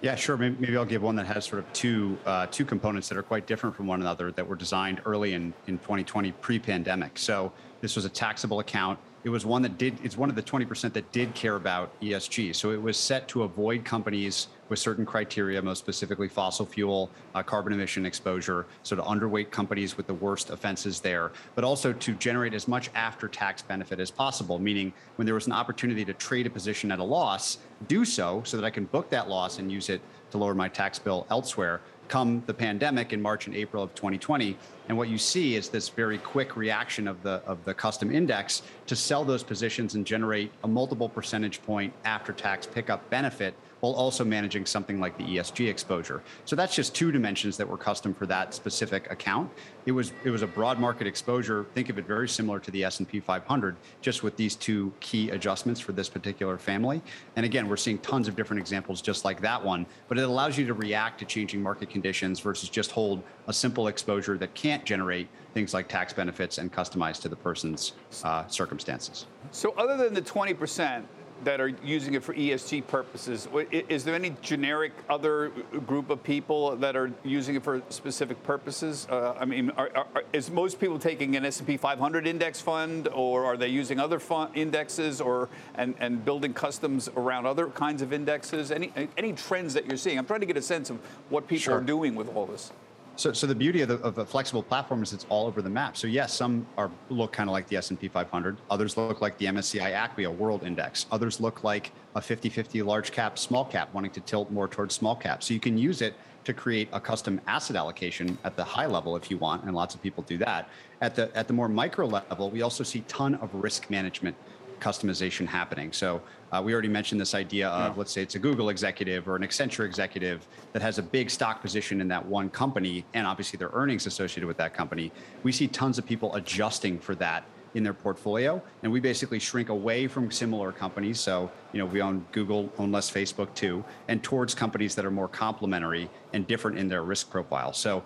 Yeah, 0.00 0.14
sure. 0.14 0.38
Maybe, 0.38 0.74
I'll 0.78 0.86
give 0.86 1.02
one 1.02 1.16
that 1.16 1.26
has 1.26 1.44
sort 1.44 1.58
of 1.58 1.70
two 1.74 2.16
uh, 2.24 2.46
two 2.46 2.64
components 2.64 3.10
that 3.10 3.18
are 3.18 3.22
quite 3.22 3.46
different 3.46 3.76
from 3.76 3.86
one 3.86 4.00
another 4.00 4.32
that 4.32 4.46
were 4.46 4.56
designed 4.56 5.02
early 5.04 5.34
in, 5.34 5.52
in 5.66 5.76
2020 5.80 6.32
pre-pandemic. 6.32 7.18
So 7.18 7.52
this 7.82 7.96
was 7.96 8.06
a 8.06 8.08
taxable 8.08 8.60
account 8.60 8.98
it 9.22 9.28
was 9.28 9.44
one 9.44 9.62
that 9.62 9.76
did 9.76 9.98
it's 10.02 10.16
one 10.16 10.30
of 10.30 10.36
the 10.36 10.42
20% 10.42 10.92
that 10.92 11.12
did 11.12 11.34
care 11.34 11.56
about 11.56 11.98
esg 12.00 12.54
so 12.54 12.70
it 12.70 12.80
was 12.80 12.96
set 12.96 13.28
to 13.28 13.42
avoid 13.42 13.84
companies 13.84 14.48
with 14.68 14.78
certain 14.78 15.04
criteria 15.04 15.60
most 15.60 15.78
specifically 15.78 16.28
fossil 16.28 16.64
fuel 16.64 17.10
uh, 17.34 17.42
carbon 17.42 17.72
emission 17.72 18.06
exposure 18.06 18.66
so 18.82 18.96
to 18.96 19.02
underweight 19.02 19.50
companies 19.50 19.96
with 19.96 20.06
the 20.06 20.14
worst 20.14 20.50
offenses 20.50 21.00
there 21.00 21.32
but 21.54 21.64
also 21.64 21.92
to 21.92 22.12
generate 22.14 22.54
as 22.54 22.66
much 22.66 22.90
after 22.94 23.28
tax 23.28 23.62
benefit 23.62 24.00
as 24.00 24.10
possible 24.10 24.58
meaning 24.58 24.92
when 25.16 25.26
there 25.26 25.34
was 25.34 25.46
an 25.46 25.52
opportunity 25.52 26.04
to 26.04 26.14
trade 26.14 26.46
a 26.46 26.50
position 26.50 26.90
at 26.90 26.98
a 26.98 27.04
loss 27.04 27.58
do 27.88 28.04
so 28.04 28.42
so 28.44 28.56
that 28.56 28.64
i 28.64 28.70
can 28.70 28.84
book 28.86 29.10
that 29.10 29.28
loss 29.28 29.58
and 29.58 29.70
use 29.70 29.90
it 29.90 30.00
to 30.30 30.38
lower 30.38 30.54
my 30.54 30.68
tax 30.68 30.98
bill 30.98 31.26
elsewhere 31.30 31.80
come 32.10 32.42
the 32.46 32.52
pandemic 32.52 33.12
in 33.12 33.22
March 33.22 33.46
and 33.46 33.54
April 33.56 33.82
of 33.82 33.94
2020. 33.94 34.56
And 34.88 34.98
what 34.98 35.08
you 35.08 35.16
see 35.16 35.54
is 35.54 35.68
this 35.68 35.88
very 35.88 36.18
quick 36.18 36.56
reaction 36.56 37.06
of 37.06 37.22
the 37.22 37.40
of 37.46 37.64
the 37.64 37.72
custom 37.72 38.12
index 38.12 38.62
to 38.88 38.96
sell 38.96 39.24
those 39.24 39.44
positions 39.44 39.94
and 39.94 40.04
generate 40.04 40.50
a 40.64 40.68
multiple 40.68 41.08
percentage 41.08 41.62
point 41.62 41.94
after 42.04 42.32
tax 42.32 42.66
pickup 42.66 43.08
benefit 43.08 43.54
while 43.80 43.92
also 43.92 44.24
managing 44.24 44.66
something 44.66 45.00
like 45.00 45.16
the 45.16 45.24
ESG 45.24 45.68
exposure. 45.68 46.22
So 46.44 46.54
that's 46.54 46.74
just 46.74 46.94
two 46.94 47.10
dimensions 47.10 47.56
that 47.56 47.68
were 47.68 47.76
custom 47.76 48.14
for 48.14 48.26
that 48.26 48.54
specific 48.54 49.10
account. 49.10 49.50
It 49.86 49.92
was 49.92 50.12
it 50.24 50.30
was 50.30 50.42
a 50.42 50.46
broad 50.46 50.78
market 50.78 51.06
exposure. 51.06 51.66
Think 51.74 51.88
of 51.88 51.98
it 51.98 52.06
very 52.06 52.28
similar 52.28 52.60
to 52.60 52.70
the 52.70 52.84
S&P 52.84 53.20
500, 53.20 53.76
just 54.00 54.22
with 54.22 54.36
these 54.36 54.54
two 54.54 54.92
key 55.00 55.30
adjustments 55.30 55.80
for 55.80 55.92
this 55.92 56.08
particular 56.08 56.58
family. 56.58 57.02
And 57.36 57.46
again, 57.46 57.68
we're 57.68 57.76
seeing 57.76 57.98
tons 57.98 58.28
of 58.28 58.36
different 58.36 58.60
examples 58.60 59.00
just 59.02 59.24
like 59.24 59.40
that 59.40 59.64
one, 59.64 59.86
but 60.08 60.18
it 60.18 60.24
allows 60.24 60.58
you 60.58 60.66
to 60.66 60.74
react 60.74 61.18
to 61.20 61.24
changing 61.24 61.62
market 61.62 61.90
conditions 61.90 62.40
versus 62.40 62.68
just 62.68 62.90
hold 62.90 63.22
a 63.46 63.52
simple 63.52 63.88
exposure 63.88 64.36
that 64.38 64.54
can't 64.54 64.84
generate 64.84 65.28
things 65.54 65.74
like 65.74 65.88
tax 65.88 66.12
benefits 66.12 66.58
and 66.58 66.72
customize 66.72 67.20
to 67.20 67.28
the 67.28 67.36
person's 67.36 67.94
uh, 68.24 68.46
circumstances. 68.46 69.26
So 69.50 69.72
other 69.76 69.96
than 69.96 70.14
the 70.14 70.22
20%, 70.22 71.04
that 71.44 71.60
are 71.60 71.68
using 71.82 72.14
it 72.14 72.22
for 72.22 72.34
ESG 72.34 72.86
purposes. 72.86 73.48
Is 73.70 74.04
there 74.04 74.14
any 74.14 74.34
generic 74.42 74.92
other 75.08 75.50
group 75.86 76.10
of 76.10 76.22
people 76.22 76.76
that 76.76 76.96
are 76.96 77.12
using 77.24 77.56
it 77.56 77.62
for 77.62 77.82
specific 77.88 78.42
purposes? 78.42 79.06
Uh, 79.10 79.34
I 79.38 79.44
mean, 79.44 79.70
are, 79.76 79.90
are, 79.94 80.24
is 80.32 80.50
most 80.50 80.80
people 80.80 80.98
taking 80.98 81.36
an 81.36 81.44
S&P 81.44 81.76
500 81.76 82.26
index 82.26 82.60
fund, 82.60 83.08
or 83.08 83.44
are 83.44 83.56
they 83.56 83.68
using 83.68 83.98
other 83.98 84.18
fund 84.18 84.50
indexes, 84.54 85.20
or 85.20 85.48
and, 85.74 85.94
and 85.98 86.24
building 86.24 86.52
customs 86.52 87.08
around 87.16 87.46
other 87.46 87.68
kinds 87.68 88.02
of 88.02 88.12
indexes? 88.12 88.70
Any 88.70 88.92
any 89.16 89.32
trends 89.32 89.74
that 89.74 89.86
you're 89.86 89.96
seeing? 89.96 90.18
I'm 90.18 90.26
trying 90.26 90.40
to 90.40 90.46
get 90.46 90.56
a 90.56 90.62
sense 90.62 90.90
of 90.90 90.98
what 91.28 91.46
people 91.46 91.62
sure. 91.62 91.78
are 91.78 91.82
doing 91.82 92.14
with 92.14 92.34
all 92.34 92.46
this. 92.46 92.72
So, 93.20 93.34
so 93.34 93.46
the 93.46 93.54
beauty 93.54 93.82
of, 93.82 93.88
the, 93.88 93.96
of 93.96 94.16
a 94.16 94.24
flexible 94.24 94.62
platform 94.62 95.02
is 95.02 95.12
it's 95.12 95.26
all 95.28 95.46
over 95.46 95.60
the 95.60 95.68
map. 95.68 95.94
So 95.94 96.06
yes, 96.06 96.32
some 96.32 96.66
are 96.78 96.90
look 97.10 97.32
kind 97.32 97.50
of 97.50 97.52
like 97.52 97.68
the 97.68 97.76
S&P 97.76 98.08
500. 98.08 98.56
Others 98.70 98.96
look 98.96 99.20
like 99.20 99.36
the 99.36 99.44
MSCI 99.44 99.92
ACWI 99.92 100.34
World 100.34 100.62
Index. 100.64 101.04
Others 101.12 101.38
look 101.38 101.62
like 101.62 101.92
a 102.14 102.20
50-50 102.20 102.82
large 102.82 103.12
cap, 103.12 103.38
small 103.38 103.66
cap, 103.66 103.92
wanting 103.92 104.10
to 104.12 104.20
tilt 104.20 104.50
more 104.50 104.68
towards 104.68 104.94
small 104.94 105.14
cap. 105.14 105.42
So 105.42 105.52
you 105.52 105.60
can 105.60 105.76
use 105.76 106.00
it 106.00 106.14
to 106.44 106.54
create 106.54 106.88
a 106.94 107.00
custom 107.00 107.42
asset 107.46 107.76
allocation 107.76 108.38
at 108.42 108.56
the 108.56 108.64
high 108.64 108.86
level 108.86 109.14
if 109.16 109.30
you 109.30 109.36
want, 109.36 109.64
and 109.64 109.74
lots 109.74 109.94
of 109.94 110.00
people 110.00 110.22
do 110.22 110.38
that. 110.38 110.70
At 111.02 111.14
the 111.14 111.30
at 111.36 111.46
the 111.46 111.52
more 111.52 111.68
micro 111.68 112.06
level, 112.06 112.48
we 112.48 112.62
also 112.62 112.82
see 112.82 113.00
ton 113.06 113.34
of 113.34 113.54
risk 113.54 113.90
management 113.90 114.34
customization 114.80 115.46
happening. 115.46 115.92
So 115.92 116.22
uh, 116.52 116.60
we 116.64 116.72
already 116.72 116.88
mentioned 116.88 117.20
this 117.20 117.34
idea 117.34 117.68
of, 117.68 117.92
yeah. 117.92 117.98
let's 117.98 118.12
say 118.12 118.22
it's 118.22 118.34
a 118.34 118.38
Google 118.38 118.70
executive 118.70 119.28
or 119.28 119.36
an 119.36 119.42
Accenture 119.42 119.84
executive 119.84 120.46
that 120.72 120.82
has 120.82 120.98
a 120.98 121.02
big 121.02 121.30
stock 121.30 121.60
position 121.60 122.00
in 122.00 122.08
that 122.08 122.24
one 122.24 122.50
company, 122.50 123.04
and 123.14 123.26
obviously 123.26 123.56
their 123.56 123.70
earnings 123.72 124.06
associated 124.06 124.46
with 124.46 124.56
that 124.56 124.74
company. 124.74 125.12
We 125.42 125.52
see 125.52 125.68
tons 125.68 125.98
of 125.98 126.06
people 126.06 126.34
adjusting 126.34 126.98
for 126.98 127.14
that 127.16 127.44
in 127.74 127.84
their 127.84 127.94
portfolio, 127.94 128.60
and 128.82 128.90
we 128.90 128.98
basically 128.98 129.38
shrink 129.38 129.68
away 129.68 130.08
from 130.08 130.28
similar 130.30 130.72
companies. 130.72 131.20
So, 131.20 131.50
you 131.72 131.78
know, 131.78 131.86
we 131.86 132.02
own 132.02 132.26
Google, 132.32 132.68
own 132.78 132.90
less 132.90 133.08
Facebook 133.08 133.54
too, 133.54 133.84
and 134.08 134.20
towards 134.22 134.56
companies 134.56 134.96
that 134.96 135.04
are 135.04 135.10
more 135.10 135.28
complementary 135.28 136.10
and 136.32 136.44
different 136.46 136.78
in 136.78 136.88
their 136.88 137.04
risk 137.04 137.30
profile. 137.30 137.72
So 137.72 138.02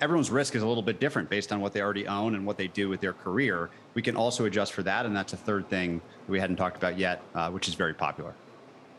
everyone's 0.00 0.30
risk 0.30 0.54
is 0.54 0.62
a 0.62 0.66
little 0.66 0.82
bit 0.82 1.00
different 1.00 1.28
based 1.28 1.52
on 1.52 1.60
what 1.60 1.72
they 1.72 1.80
already 1.80 2.06
own 2.06 2.34
and 2.34 2.46
what 2.46 2.56
they 2.56 2.68
do 2.68 2.88
with 2.88 3.00
their 3.00 3.12
career. 3.12 3.70
We 3.94 4.02
can 4.02 4.16
also 4.16 4.44
adjust 4.44 4.72
for 4.72 4.82
that, 4.82 5.06
and 5.06 5.14
that's 5.14 5.32
a 5.32 5.36
third 5.36 5.68
thing 5.68 6.00
we 6.28 6.40
hadn't 6.40 6.56
talked 6.56 6.76
about 6.76 6.98
yet, 6.98 7.22
uh, 7.34 7.50
which 7.50 7.68
is 7.68 7.74
very 7.74 7.94
popular. 7.94 8.34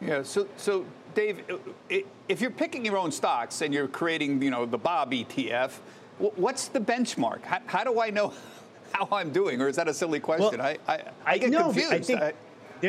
Yeah. 0.02 0.24
So, 0.24 0.48
so 0.58 0.86
Dave, 1.14 1.44
if 1.90 2.42
you're 2.42 2.52
picking 2.52 2.86
your 2.86 2.98
own 2.98 3.12
stocks 3.12 3.62
and 3.62 3.74
you're 3.74 3.88
creating, 3.88 4.42
you 4.42 4.52
know, 4.52 4.66
the 4.66 4.78
Bob 4.78 5.12
ETF, 5.12 5.72
what's 6.20 6.68
the 6.68 6.80
benchmark? 6.80 7.42
How, 7.44 7.60
how 7.66 7.84
do 7.84 8.00
I 8.00 8.10
know 8.10 8.34
how 8.92 9.08
I'm 9.12 9.32
doing, 9.32 9.62
or 9.62 9.68
is 9.68 9.76
that 9.78 9.88
a 9.88 9.94
silly 9.94 10.20
question? 10.20 10.60
Well, 10.60 10.76
I, 10.88 10.94
I, 10.94 11.04
I, 11.26 11.38
get 11.38 11.50
no, 11.50 11.64
confused. 11.64 11.94
I 11.94 12.00
think, 12.00 12.36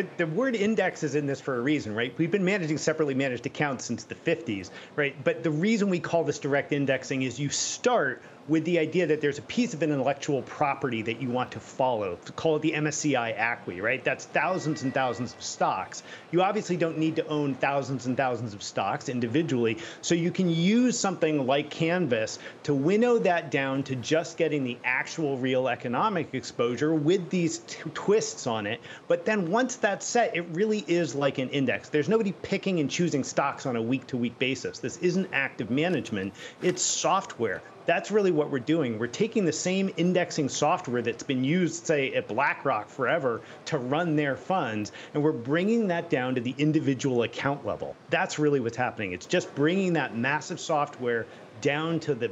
the, 0.03 0.07
the, 0.19 0.26
word 0.26 0.55
index 0.55 1.03
is 1.03 1.15
in 1.15 1.26
this 1.26 1.41
for 1.41 1.57
a 1.57 1.61
reason, 1.61 1.95
right? 1.95 2.12
We've 2.19 2.31
been 2.31 2.45
managing 2.45 2.76
separately 2.79 3.15
managed 3.15 3.47
accounts 3.47 3.85
since 3.87 4.05
the 4.05 4.15
50s, 4.15 4.71
right? 4.95 5.15
But 5.25 5.43
the 5.43 5.50
reason 5.50 5.88
we 5.88 6.00
call 6.00 6.25
this 6.25 6.38
direct 6.38 6.73
indexing 6.73 7.23
is 7.23 7.41
you 7.41 7.49
start 7.49 8.23
with 8.49 8.65
the 8.65 8.79
idea 8.79 9.07
that 9.07 9.21
there's 9.21 9.38
a 9.38 9.43
piece 9.43 9.75
of 9.75 9.83
intellectual 9.83 10.43
property 10.43 11.03
that 11.03 11.21
you 11.21 11.29
want 11.29 11.50
to 11.50 11.61
follow. 11.61 12.17
Call 12.37 12.57
it 12.57 12.62
the 12.62 12.73
MSCI 12.73 13.37
ACWI, 13.37 13.83
right? 13.83 14.05
That's 14.05 14.26
thousands 14.26 14.83
and 14.83 14.95
thousands 14.95 15.35
of 15.35 15.43
stocks. 15.43 16.03
You 16.31 16.43
obviously 16.43 16.76
don't 16.76 16.99
need 16.99 17.17
to 17.17 17.26
own 17.26 17.55
thousands 17.57 18.07
and 18.07 18.17
thousands 18.17 18.55
of 18.55 18.62
stocks 18.62 19.09
individually, 19.09 19.79
so 20.00 20.15
you 20.15 20.31
can 20.31 20.49
use 20.49 20.99
something 20.99 21.47
like 21.47 21.71
Canvas 21.71 22.38
to 22.62 22.75
winnow 22.75 23.19
that 23.19 23.50
down 23.50 23.83
to 23.85 23.97
just 23.97 24.37
getting 24.37 24.62
the 24.62 24.79
actual 24.85 25.38
real 25.38 25.69
economic 25.69 26.33
exposure 26.33 26.95
with 26.95 27.29
these 27.31 27.62
twists 27.95 28.47
on 28.47 28.67
it. 28.67 28.81
But 29.09 29.25
then 29.25 29.50
once 29.50 29.76
that's 29.76 30.07
set, 30.07 30.37
it 30.37 30.47
really 30.53 30.85
is 30.87 31.15
like 31.15 31.38
an 31.38 31.49
index. 31.50 31.88
There's 31.88 32.09
nobody 32.09 32.33
picking 32.43 32.79
and 32.81 32.91
choosing 32.91 33.25
stocks 33.25 33.67
on 33.67 33.76
a 33.76 33.83
week 33.83 34.07
to 34.09 34.17
week 34.17 34.38
basis. 34.38 34.79
This 34.79 34.99
isn't 34.99 35.29
active 35.33 35.71
management, 35.71 36.33
it's 36.62 36.83
software 36.83 37.62
that's 37.87 38.11
really 38.11 38.33
what 38.33 38.50
we're 38.50 38.59
doing. 38.59 38.99
We're 38.99 39.07
taking 39.07 39.45
the 39.45 39.52
same 39.52 39.93
indexing 39.97 40.49
software 40.49 41.02
that's 41.02 41.23
been 41.23 41.45
used, 41.45 41.87
say, 41.87 42.12
at 42.14 42.28
BlackRock 42.28 42.88
forever 42.88 43.40
to 43.66 43.78
run 43.78 44.16
their 44.16 44.37
funds, 44.37 44.93
and 45.14 45.23
we're 45.23 45.33
bringing 45.33 45.87
that 45.88 46.11
down 46.11 46.35
to 46.35 46.40
the 46.40 46.55
individual 46.59 47.23
account 47.23 47.64
level. 47.64 47.97
That's 48.11 48.38
really 48.38 48.61
what's 48.61 48.76
happening. 48.76 49.12
It's 49.12 49.26
just 49.26 49.55
bringing 49.55 49.93
that 49.95 50.16
massive 50.16 50.61
software 50.61 51.26
down 51.61 52.00
to 52.00 52.14
the 52.14 52.31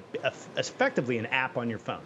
effectively 0.56 1.18
an 1.18 1.26
app 1.26 1.56
on 1.56 1.70
your 1.70 1.78
phone. 1.78 2.02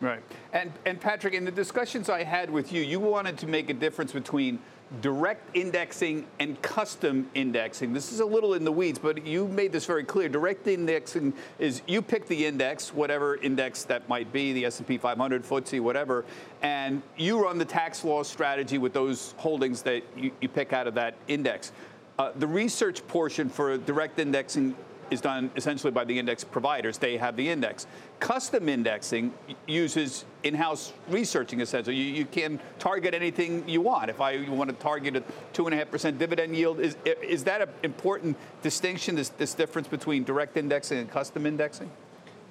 Right. 0.00 0.22
And 0.52 0.72
and 0.84 1.00
Patrick, 1.00 1.34
in 1.34 1.44
the 1.44 1.52
discussions 1.52 2.10
I 2.10 2.24
had 2.24 2.50
with 2.50 2.72
you, 2.72 2.82
you 2.82 2.98
wanted 2.98 3.38
to 3.38 3.46
make 3.46 3.70
a 3.70 3.74
difference 3.74 4.12
between 4.12 4.58
direct 5.00 5.56
indexing 5.56 6.26
and 6.38 6.60
custom 6.60 7.28
indexing. 7.34 7.92
This 7.92 8.12
is 8.12 8.20
a 8.20 8.26
little 8.26 8.54
in 8.54 8.64
the 8.64 8.72
weeds, 8.72 8.98
but 8.98 9.26
you 9.26 9.48
made 9.48 9.72
this 9.72 9.86
very 9.86 10.04
clear. 10.04 10.28
Direct 10.28 10.66
indexing 10.66 11.32
is 11.58 11.82
you 11.86 12.02
pick 12.02 12.26
the 12.26 12.46
index, 12.46 12.92
whatever 12.92 13.36
index 13.36 13.84
that 13.84 14.08
might 14.08 14.32
be, 14.32 14.52
the 14.52 14.66
S&P 14.66 14.98
500, 14.98 15.44
FTSE, 15.44 15.80
whatever, 15.80 16.24
and 16.60 17.02
you 17.16 17.42
run 17.42 17.58
the 17.58 17.64
tax 17.64 18.04
loss 18.04 18.28
strategy 18.28 18.78
with 18.78 18.92
those 18.92 19.34
holdings 19.38 19.82
that 19.82 20.02
you, 20.16 20.30
you 20.40 20.48
pick 20.48 20.72
out 20.72 20.86
of 20.86 20.94
that 20.94 21.14
index. 21.28 21.72
Uh, 22.18 22.30
the 22.36 22.46
research 22.46 23.06
portion 23.08 23.48
for 23.48 23.78
direct 23.78 24.18
indexing 24.18 24.76
is 25.12 25.20
done 25.20 25.50
essentially 25.56 25.90
by 25.90 26.04
the 26.04 26.18
index 26.18 26.42
providers. 26.42 26.98
They 26.98 27.16
have 27.16 27.36
the 27.36 27.48
index. 27.48 27.86
Custom 28.18 28.68
indexing 28.68 29.32
uses 29.66 30.24
in-house 30.42 30.92
researching 31.08 31.60
essentially. 31.60 31.96
You, 31.96 32.12
you 32.12 32.24
can 32.24 32.58
target 32.78 33.14
anything 33.14 33.68
you 33.68 33.80
want. 33.80 34.10
If 34.10 34.20
I 34.20 34.48
want 34.48 34.70
to 34.70 34.76
target 34.76 35.16
a 35.16 35.22
two 35.52 35.66
and 35.66 35.74
a 35.74 35.78
half 35.78 35.90
percent 35.90 36.18
dividend 36.18 36.56
yield, 36.56 36.80
is 36.80 36.96
is 37.04 37.44
that 37.44 37.62
an 37.62 37.68
important 37.82 38.36
distinction? 38.62 39.14
This 39.14 39.28
this 39.30 39.54
difference 39.54 39.88
between 39.88 40.24
direct 40.24 40.56
indexing 40.56 40.98
and 40.98 41.10
custom 41.10 41.46
indexing? 41.46 41.90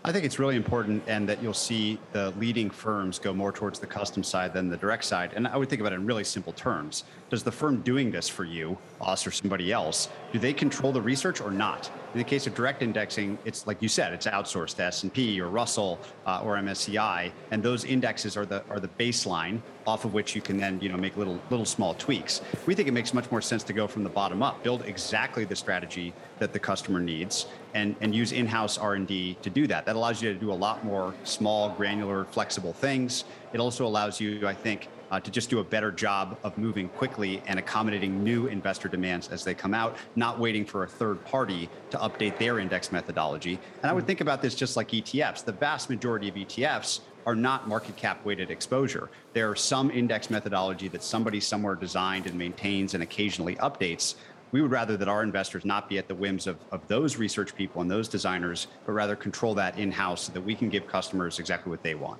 I 0.03 0.11
think 0.11 0.25
it's 0.25 0.39
really 0.39 0.55
important, 0.55 1.03
and 1.05 1.29
that 1.29 1.43
you'll 1.43 1.53
see 1.53 1.99
the 2.11 2.31
leading 2.31 2.71
firms 2.71 3.19
go 3.19 3.33
more 3.33 3.51
towards 3.51 3.77
the 3.77 3.85
custom 3.85 4.23
side 4.23 4.51
than 4.51 4.67
the 4.67 4.77
direct 4.77 5.03
side. 5.03 5.33
And 5.35 5.47
I 5.47 5.57
would 5.57 5.69
think 5.69 5.79
about 5.79 5.93
it 5.93 5.97
in 5.97 6.07
really 6.07 6.23
simple 6.23 6.53
terms. 6.53 7.03
Does 7.29 7.43
the 7.43 7.51
firm 7.51 7.81
doing 7.81 8.09
this 8.09 8.27
for 8.27 8.43
you, 8.43 8.79
us 8.99 9.27
or 9.27 9.31
somebody 9.31 9.71
else, 9.71 10.09
do 10.33 10.39
they 10.39 10.53
control 10.53 10.91
the 10.91 11.01
research 11.01 11.39
or 11.39 11.51
not? 11.51 11.91
In 12.13 12.17
the 12.17 12.25
case 12.25 12.45
of 12.45 12.53
direct 12.53 12.81
indexing, 12.81 13.37
it's 13.45 13.65
like 13.65 13.81
you 13.81 13.87
said, 13.87 14.11
it's 14.11 14.27
outsourced 14.27 14.75
to 14.75 14.83
S&P 14.83 15.39
or 15.39 15.47
Russell 15.47 15.97
uh, 16.25 16.41
or 16.43 16.57
MSCI, 16.57 17.31
and 17.51 17.63
those 17.63 17.85
indexes 17.85 18.35
are 18.35 18.45
the 18.45 18.63
are 18.69 18.81
the 18.81 18.89
baseline 18.89 19.61
off 19.87 20.03
of 20.03 20.13
which 20.13 20.35
you 20.35 20.41
can 20.41 20.57
then 20.57 20.79
you 20.81 20.89
know 20.89 20.97
make 20.97 21.15
little 21.15 21.39
little 21.49 21.65
small 21.65 21.93
tweaks. 21.93 22.41
We 22.65 22.75
think 22.75 22.89
it 22.89 22.91
makes 22.91 23.13
much 23.13 23.31
more 23.31 23.41
sense 23.41 23.63
to 23.63 23.73
go 23.73 23.87
from 23.87 24.03
the 24.03 24.09
bottom 24.09 24.43
up, 24.43 24.61
build 24.61 24.83
exactly 24.83 25.45
the 25.45 25.55
strategy 25.55 26.13
that 26.39 26.51
the 26.51 26.59
customer 26.59 26.99
needs, 26.99 27.45
and 27.73 27.95
and 28.01 28.13
use 28.13 28.33
in-house 28.33 28.77
R&D 28.77 29.37
to 29.41 29.49
do 29.49 29.65
that. 29.67 29.85
That 29.85 29.95
allows 29.95 30.21
you 30.21 30.33
to 30.33 30.39
do 30.39 30.51
a 30.51 30.59
lot 30.67 30.83
more 30.83 31.13
small, 31.23 31.69
granular, 31.69 32.25
flexible 32.25 32.73
things. 32.73 33.23
It 33.53 33.59
also 33.59 33.85
allows 33.85 34.19
you, 34.19 34.47
I 34.47 34.53
think, 34.53 34.87
uh, 35.11 35.19
to 35.19 35.29
just 35.29 35.49
do 35.49 35.59
a 35.59 35.63
better 35.63 35.91
job 35.91 36.37
of 36.43 36.57
moving 36.57 36.87
quickly 36.89 37.43
and 37.45 37.59
accommodating 37.59 38.23
new 38.23 38.47
investor 38.47 38.87
demands 38.87 39.27
as 39.27 39.43
they 39.43 39.53
come 39.53 39.73
out, 39.73 39.97
not 40.15 40.39
waiting 40.39 40.65
for 40.65 40.83
a 40.83 40.87
third 40.87 41.23
party 41.25 41.69
to 41.89 41.97
update 41.97 42.37
their 42.37 42.59
index 42.59 42.91
methodology. 42.91 43.59
And 43.81 43.91
I 43.91 43.93
would 43.93 44.07
think 44.07 44.21
about 44.21 44.41
this 44.41 44.55
just 44.55 44.77
like 44.77 44.89
ETFs. 44.89 45.43
The 45.43 45.51
vast 45.51 45.89
majority 45.89 46.29
of 46.29 46.35
ETFs 46.35 47.01
are 47.25 47.35
not 47.35 47.67
market 47.67 47.97
cap 47.97 48.23
weighted 48.25 48.49
exposure. 48.49 49.09
There 49.33 49.49
are 49.49 49.55
some 49.55 49.91
index 49.91 50.29
methodology 50.29 50.87
that 50.87 51.03
somebody 51.03 51.39
somewhere 51.39 51.75
designed 51.75 52.25
and 52.25 52.35
maintains 52.35 52.93
and 52.93 53.03
occasionally 53.03 53.57
updates. 53.57 54.15
We 54.53 54.61
would 54.61 54.71
rather 54.71 54.97
that 54.97 55.07
our 55.07 55.23
investors 55.23 55.65
not 55.65 55.87
be 55.87 55.97
at 55.97 56.07
the 56.07 56.15
whims 56.15 56.47
of, 56.47 56.57
of 56.71 56.87
those 56.87 57.17
research 57.17 57.53
people 57.55 57.81
and 57.81 57.91
those 57.91 58.07
designers, 58.07 58.67
but 58.85 58.93
rather 58.93 59.15
control 59.15 59.53
that 59.55 59.77
in 59.77 59.91
house 59.91 60.23
so 60.23 60.33
that 60.33 60.41
we 60.41 60.55
can 60.55 60.69
give 60.69 60.87
customers 60.87 61.37
exactly 61.39 61.69
what 61.69 61.83
they 61.83 61.95
want. 61.95 62.19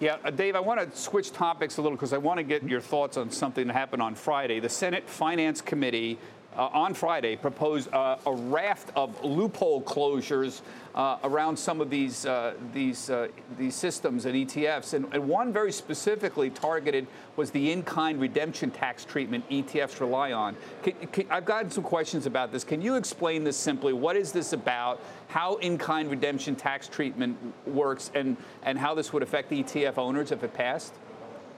Yeah, 0.00 0.16
uh, 0.24 0.30
Dave, 0.30 0.56
I 0.56 0.60
want 0.60 0.80
to 0.80 0.98
switch 0.98 1.30
topics 1.30 1.76
a 1.76 1.82
little 1.82 1.94
because 1.94 2.14
I 2.14 2.18
want 2.18 2.38
to 2.38 2.42
get 2.42 2.62
your 2.62 2.80
thoughts 2.80 3.18
on 3.18 3.30
something 3.30 3.66
that 3.66 3.74
happened 3.74 4.00
on 4.00 4.14
Friday. 4.14 4.58
The 4.58 4.70
Senate 4.70 5.06
Finance 5.06 5.60
Committee 5.60 6.18
uh, 6.56 6.68
on 6.72 6.94
Friday 6.94 7.36
proposed 7.36 7.92
uh, 7.92 8.16
a 8.26 8.32
raft 8.32 8.90
of 8.96 9.24
loophole 9.24 9.82
closures 9.82 10.62
uh, 10.94 11.18
around 11.22 11.56
some 11.56 11.80
of 11.80 11.88
these 11.88 12.26
uh, 12.26 12.54
these 12.72 13.10
uh, 13.10 13.28
these 13.56 13.76
systems 13.76 14.26
and 14.26 14.34
ETFs, 14.34 14.94
and, 14.94 15.06
and, 15.12 15.28
one 15.28 15.52
very 15.52 15.70
specifically 15.70 16.50
targeted 16.50 17.06
was 17.36 17.52
the 17.52 17.70
in-kind 17.70 18.20
redemption 18.20 18.70
tax 18.70 19.04
treatment 19.04 19.48
ETFs 19.48 20.00
rely 20.00 20.32
on. 20.32 20.56
Can, 20.82 20.94
can, 21.12 21.26
I've 21.30 21.44
gotten 21.44 21.70
some 21.70 21.84
questions 21.84 22.26
about 22.26 22.50
this. 22.50 22.64
Can 22.64 22.82
you 22.82 22.96
explain 22.96 23.44
this 23.44 23.56
simply? 23.56 23.92
What 23.92 24.16
is 24.16 24.32
this 24.32 24.52
about? 24.52 25.00
How 25.28 25.56
in-kind 25.56 26.10
redemption 26.10 26.56
tax 26.56 26.88
treatment 26.88 27.38
works, 27.66 28.10
and 28.14 28.36
and 28.64 28.76
how 28.76 28.94
this 28.94 29.12
would 29.12 29.22
affect 29.22 29.50
ETF 29.50 29.98
owners 29.98 30.32
if 30.32 30.42
it 30.42 30.52
passed? 30.52 30.94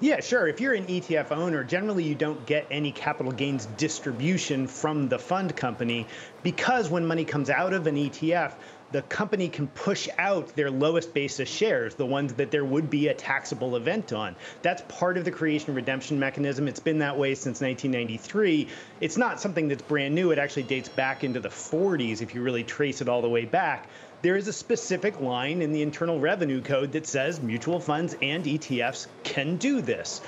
Yeah, 0.03 0.19
sure. 0.19 0.49
If 0.49 0.61
you're 0.61 0.75
an 0.75 0.87
ETF 0.87 1.31
owner, 1.31 1.63
generally 1.63 2.03
you 2.03 2.17
don't 2.17 2.45
get 2.45 2.67
any 2.73 2.91
capital 2.91 3.31
gains 3.31 3.67
distribution 3.77 4.67
from 4.67 5.09
the 5.09 5.17
fund 5.17 5.55
company 5.55 6.09
because 6.43 6.91
when 6.91 7.07
money 7.07 7.25
comes 7.25 7.49
out 7.49 7.73
of 7.73 7.87
an 7.87 7.95
ETF, 7.95 8.55
the 8.91 9.03
company 9.03 9.49
can 9.49 9.69
push 9.69 10.09
out 10.19 10.49
their 10.57 10.73
lowest 10.73 11.15
basis 11.15 11.49
shares, 11.49 11.95
the 11.95 12.05
ones 12.05 12.35
that 12.35 12.51
there 12.51 12.65
would 12.65 12.91
be 12.91 13.09
a 13.09 13.15
taxable 13.15 13.77
event 13.77 14.13
on. 14.13 14.35
That's 14.63 14.83
part 14.89 15.19
of 15.19 15.25
the 15.25 15.31
creation 15.31 15.73
redemption 15.73 16.19
mechanism. 16.19 16.67
It's 16.67 16.81
been 16.81 16.99
that 16.99 17.17
way 17.17 17.37
since 17.37 17.61
1993. 17.61 18.67
It's 19.01 19.17
not 19.17 19.41
something 19.41 19.69
that's 19.69 19.83
brand 19.83 20.17
new. 20.17 20.33
It 20.33 20.39
actually 20.41 20.65
dates 20.65 20.89
back 20.89 21.23
into 21.23 21.39
the 21.39 21.49
40s 21.49 22.23
if 22.23 22.35
you 22.35 22.43
really 22.43 22.65
trace 22.65 23.01
it 23.03 23.09
all 23.09 23.23
the 23.23 23.29
way 23.29 23.45
back 23.45 23.89
there 24.23 24.37
is 24.37 24.47
a 24.47 24.53
specific 24.53 25.21
line 25.21 25.63
in 25.63 25.73
the 25.73 25.83
Internal 25.83 26.21
Revenue 26.21 26.63
Code 26.63 26.93
that 26.93 27.07
says 27.07 27.43
mutual 27.43 27.81
funds 27.81 28.17
and 28.23 28.45
ETFs 28.45 29.09
can 29.25 29.57
do 29.57 29.81
this. 29.81 30.21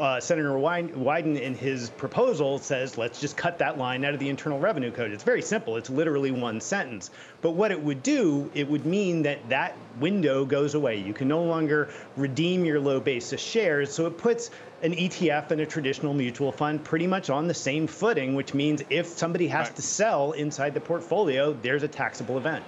Uh, 0.00 0.18
Senator 0.18 0.50
Wyden, 0.50 1.40
in 1.40 1.54
his 1.54 1.90
proposal, 1.90 2.58
says 2.58 2.98
let's 2.98 3.20
just 3.20 3.36
cut 3.36 3.58
that 3.58 3.78
line 3.78 4.04
out 4.04 4.14
of 4.14 4.20
the 4.20 4.28
Internal 4.28 4.58
Revenue 4.58 4.90
Code. 4.90 5.12
It's 5.12 5.22
very 5.22 5.42
simple. 5.42 5.76
It's 5.76 5.88
literally 5.88 6.32
one 6.32 6.60
sentence. 6.60 7.10
But 7.40 7.52
what 7.52 7.70
it 7.70 7.80
would 7.80 8.02
do, 8.02 8.50
it 8.52 8.66
would 8.68 8.84
mean 8.84 9.22
that 9.22 9.48
that 9.50 9.76
window 10.00 10.44
goes 10.44 10.74
away. 10.74 10.96
You 10.96 11.12
can 11.12 11.28
no 11.28 11.44
longer 11.44 11.90
redeem 12.16 12.64
your 12.64 12.80
low 12.80 12.98
basis 12.98 13.40
shares. 13.40 13.92
So 13.92 14.06
it 14.06 14.18
puts 14.18 14.50
an 14.82 14.92
ETF 14.92 15.52
and 15.52 15.60
a 15.60 15.66
traditional 15.66 16.14
mutual 16.14 16.50
fund 16.50 16.82
pretty 16.82 17.06
much 17.06 17.30
on 17.30 17.46
the 17.46 17.54
same 17.54 17.86
footing, 17.86 18.34
which 18.34 18.54
means 18.54 18.82
if 18.90 19.06
somebody 19.06 19.46
has 19.48 19.68
right. 19.68 19.76
to 19.76 19.82
sell 19.82 20.32
inside 20.32 20.74
the 20.74 20.80
portfolio, 20.80 21.52
there's 21.52 21.84
a 21.84 21.88
taxable 21.88 22.38
event. 22.38 22.64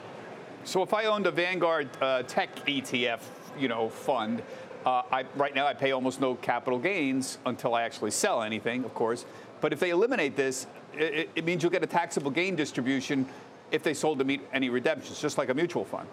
So 0.68 0.82
if 0.82 0.92
I 0.92 1.06
owned 1.06 1.26
a 1.26 1.30
Vanguard 1.30 1.88
uh, 2.02 2.24
Tech 2.24 2.54
ETF, 2.66 3.20
you 3.58 3.68
know, 3.68 3.88
fund, 3.88 4.42
uh, 4.84 5.00
I, 5.10 5.24
right 5.34 5.54
now 5.54 5.66
I 5.66 5.72
pay 5.72 5.92
almost 5.92 6.20
no 6.20 6.34
capital 6.34 6.78
gains 6.78 7.38
until 7.46 7.74
I 7.74 7.84
actually 7.84 8.10
sell 8.10 8.42
anything, 8.42 8.84
of 8.84 8.92
course. 8.92 9.24
But 9.62 9.72
if 9.72 9.80
they 9.80 9.88
eliminate 9.88 10.36
this, 10.36 10.66
it, 10.92 11.30
it 11.34 11.46
means 11.46 11.62
you'll 11.62 11.72
get 11.72 11.82
a 11.82 11.86
taxable 11.86 12.30
gain 12.30 12.54
distribution 12.54 13.26
if 13.70 13.82
they 13.82 13.94
sold 13.94 14.18
to 14.18 14.26
meet 14.26 14.42
any 14.52 14.68
redemptions, 14.68 15.18
just 15.18 15.38
like 15.38 15.48
a 15.48 15.54
mutual 15.54 15.86
fund. 15.86 16.06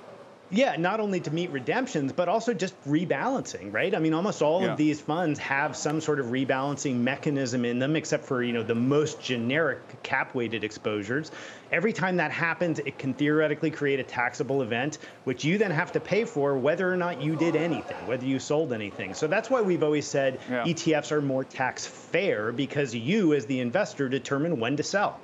Yeah, 0.56 0.78
not 0.78 1.02
only 1.02 1.20
to 1.20 1.32
meet 1.32 1.52
redemptions, 1.52 2.14
but 2.14 2.30
also 2.30 2.54
just 2.54 2.82
rebalancing, 2.86 3.74
right? 3.74 3.94
I 3.94 4.00
mean, 4.00 4.14
almost 4.14 4.42
all 4.42 4.62
yeah. 4.62 4.72
of 4.72 4.78
these 4.78 5.02
funds 5.02 5.38
have 5.40 5.76
some 5.76 6.00
sort 6.00 6.18
of 6.18 6.28
rebalancing 6.28 6.96
mechanism 6.96 7.66
in 7.66 7.78
them, 7.78 7.98
except 7.98 8.24
for, 8.24 8.42
you 8.42 8.54
know, 8.54 8.64
the 8.64 8.74
most 8.74 9.22
generic 9.22 10.02
cap 10.02 10.34
weighted 10.34 10.64
exposures. 10.64 11.32
Every 11.74 11.92
time 11.92 12.16
that 12.18 12.32
happens, 12.32 12.80
it 12.80 12.98
can 12.98 13.14
theoretically 13.14 13.70
create 13.70 14.00
a 14.00 14.04
taxable 14.04 14.62
event, 14.62 15.00
which 15.26 15.44
you 15.44 15.58
then 15.58 15.72
have 15.72 15.92
to 15.92 16.00
pay 16.00 16.24
for 16.24 16.58
whether 16.58 16.92
or 16.92 16.96
not 16.96 17.22
you 17.22 17.36
did 17.36 17.58
anything, 17.58 17.98
whether 18.08 18.26
you 18.26 18.40
sold 18.40 18.72
anything. 18.72 19.14
So 19.14 19.28
that's 19.28 19.50
why 19.50 19.62
we've 19.62 19.84
always 19.84 20.08
said 20.08 20.40
yeah. 20.50 20.64
ETFs 20.64 21.12
are 21.12 21.22
more 21.22 21.44
tax 21.44 21.86
fair 21.86 22.54
because 22.54 22.96
you, 22.96 23.34
as 23.34 23.46
the 23.46 23.60
investor, 23.60 24.08
determine 24.08 24.58
when 24.62 24.78
to 24.78 24.84
sell. 24.84 25.20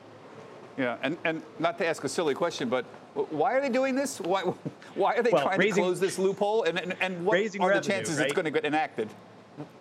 Yeah, 0.77 0.97
and, 1.01 1.17
and 1.23 1.41
not 1.57 1.77
to 1.77 1.87
ask 1.87 2.03
a 2.03 2.09
silly 2.09 2.33
question, 2.33 2.67
but 2.67 2.85
why 3.13 3.53
are 3.53 3.61
they 3.61 3.69
doing 3.69 3.95
this? 3.95 4.19
Why, 4.19 4.41
why 4.95 5.15
are 5.15 5.23
they 5.23 5.31
well, 5.31 5.43
trying 5.43 5.59
raising, 5.59 5.83
to 5.83 5.89
close 5.89 5.99
this 5.99 6.17
loophole? 6.17 6.63
And, 6.63 6.79
and, 6.79 6.95
and 7.01 7.25
what 7.25 7.37
are 7.37 7.73
the 7.73 7.81
chances 7.81 8.17
right? 8.17 8.25
it's 8.25 8.33
going 8.33 8.45
to 8.45 8.51
get 8.51 8.65
enacted? 8.65 9.09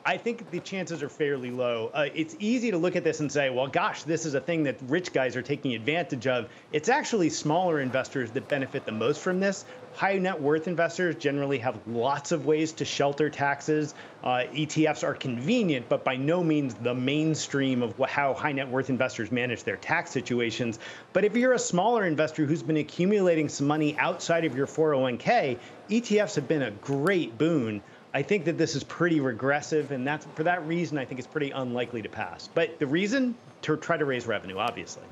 I 0.05 0.17
think 0.17 0.51
the 0.51 0.61
chances 0.61 1.03
are 1.03 1.09
fairly 1.09 1.51
low. 1.51 1.91
Uh, 1.93 2.09
it's 2.15 2.35
easy 2.39 2.71
to 2.71 2.79
look 2.79 2.97
at 2.97 3.05
this 3.05 3.21
and 3.21 3.31
say, 3.31 3.51
well, 3.51 3.67
gosh, 3.67 4.03
this 4.05 4.25
is 4.25 4.35
a 4.35 4.41
thing 4.41 4.65
that 4.65 4.79
rich 4.89 5.13
guys 5.13 5.37
are 5.37 5.43
taking 5.43 5.75
advantage 5.75 6.27
of. 6.27 6.49
It's 6.73 6.89
actually 6.89 7.31
smaller 7.31 7.81
investors 7.81 8.31
that 8.33 8.49
benefit 8.49 8.87
the 8.87 8.93
most 8.93 9.21
from 9.21 9.41
this. 9.41 9.65
High 9.95 10.19
net 10.19 10.41
worth 10.41 10.69
investors 10.69 11.17
generally 11.17 11.59
have 11.59 11.79
lots 11.87 12.33
of 12.33 12.47
ways 12.47 12.73
to 12.73 12.85
shelter 12.85 13.29
taxes. 13.29 13.95
Uh, 14.23 14.45
ETFs 14.53 15.03
are 15.03 15.15
convenient, 15.15 15.89
but 15.89 16.05
by 16.05 16.17
no 16.17 16.43
means 16.43 16.75
the 16.75 16.95
mainstream 16.95 17.83
of 17.83 17.99
how 18.09 18.35
high 18.35 18.53
net 18.53 18.69
worth 18.69 18.89
investors 18.89 19.33
manage 19.33 19.65
their 19.65 19.77
tax 19.77 20.11
situations. 20.11 20.79
But 21.13 21.25
if 21.25 21.37
you're 21.37 21.55
a 21.55 21.59
smaller 21.59 22.07
investor 22.07 22.47
who's 22.47 22.63
been 22.63 22.77
accumulating 22.77 23.49
some 23.49 23.67
money 23.67 23.97
outside 23.99 24.45
of 24.45 24.57
your 24.57 24.67
401k, 24.67 25.59
ETFs 25.91 26.37
have 26.37 26.47
been 26.47 26.63
a 26.63 26.71
great 26.71 27.37
boon. 27.37 27.83
I 28.13 28.23
think 28.23 28.45
that 28.47 28.59
this 28.59 28.75
is 28.75 28.83
pretty 28.83 29.21
regressive, 29.21 29.93
and 29.93 30.05
that's 30.05 30.27
for 30.35 30.43
that 30.43 30.67
reason 30.67 30.99
I 30.99 31.05
think 31.05 31.21
it's 31.21 31.29
pretty 31.29 31.53
unlikely 31.53 32.03
to 32.03 32.09
pass. 32.09 32.49
But 32.53 32.81
the 32.81 32.87
reason 32.87 33.37
to 33.63 33.77
try 33.77 33.97
to 33.97 34.05
raise 34.05 34.27
revenue, 34.27 34.59
obviously. 34.59 35.05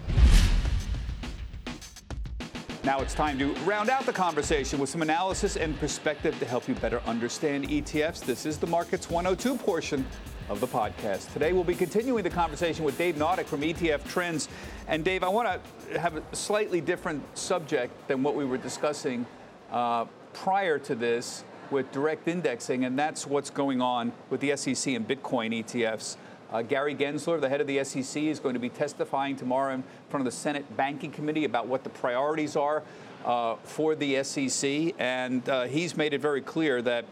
Now 2.83 2.99
it's 3.01 3.15
time 3.15 3.39
to 3.39 3.53
round 3.61 3.89
out 3.89 4.05
the 4.05 4.13
conversation 4.13 4.81
with 4.81 4.89
some 4.89 5.03
analysis 5.03 5.57
and 5.57 5.79
perspective 5.79 6.37
to 6.41 6.45
help 6.45 6.67
you 6.67 6.75
better 6.75 7.01
understand 7.07 7.69
ETFs. 7.69 8.25
This 8.25 8.47
is 8.47 8.59
the 8.59 8.67
Markets 8.67 9.09
102 9.09 9.57
portion 9.63 10.05
of 10.49 10.59
the 10.59 10.67
podcast. 10.67 11.33
Today 11.33 11.53
we'll 11.53 11.63
be 11.63 11.77
continuing 11.77 12.25
the 12.25 12.31
conversation 12.31 12.85
with 12.85 12.99
Dave 12.99 13.15
Nadig 13.15 13.45
from 13.45 13.61
ETF 13.61 14.09
Trends. 14.09 14.49
And 14.89 15.05
Dave, 15.05 15.23
I 15.23 15.29
want 15.29 15.63
to 15.93 16.01
have 16.01 16.17
a 16.17 16.23
slightly 16.35 16.81
different 16.81 17.23
subject 17.39 18.09
than 18.09 18.25
what 18.25 18.35
we 18.35 18.45
were 18.45 18.59
discussing 18.59 19.25
uh, 19.71 20.07
prior 20.33 20.79
to 20.81 20.97
this 20.97 21.45
with 21.71 21.91
direct 21.93 22.29
indexing, 22.29 22.85
and 22.85 22.99
that's 22.99 23.27
what's 23.27 23.51
going 23.51 23.81
on 23.81 24.13
with 24.31 24.41
the 24.41 24.57
SEC 24.57 24.95
and 24.95 25.07
Bitcoin 25.07 25.65
ETFs. 25.65 26.17
Uh, 26.51 26.63
Gary 26.63 26.95
Gensler, 26.95 27.39
the 27.41 27.49
head 27.49 27.61
of 27.61 27.67
the 27.67 27.83
SEC, 27.85 28.23
is 28.23 28.41
going 28.41 28.55
to 28.55 28.61
be 28.61 28.71
testifying 28.71 29.37
tomorrow 29.37 29.75
in 29.75 29.85
front 30.09 30.27
of 30.27 30.33
the 30.33 30.37
Senate 30.37 30.77
Banking 30.77 31.11
Committee 31.11 31.45
about 31.45 31.67
what 31.67 31.85
the 31.85 31.91
priorities 31.91 32.57
are 32.57 32.83
uh, 33.27 33.57
for 33.57 33.95
the 33.95 34.23
SEC, 34.25 34.95
and 34.99 35.47
uh, 35.49 35.65
he's 35.65 35.97
made 35.97 36.15
it 36.15 36.21
very 36.21 36.41
clear 36.41 36.81
that 36.81 37.05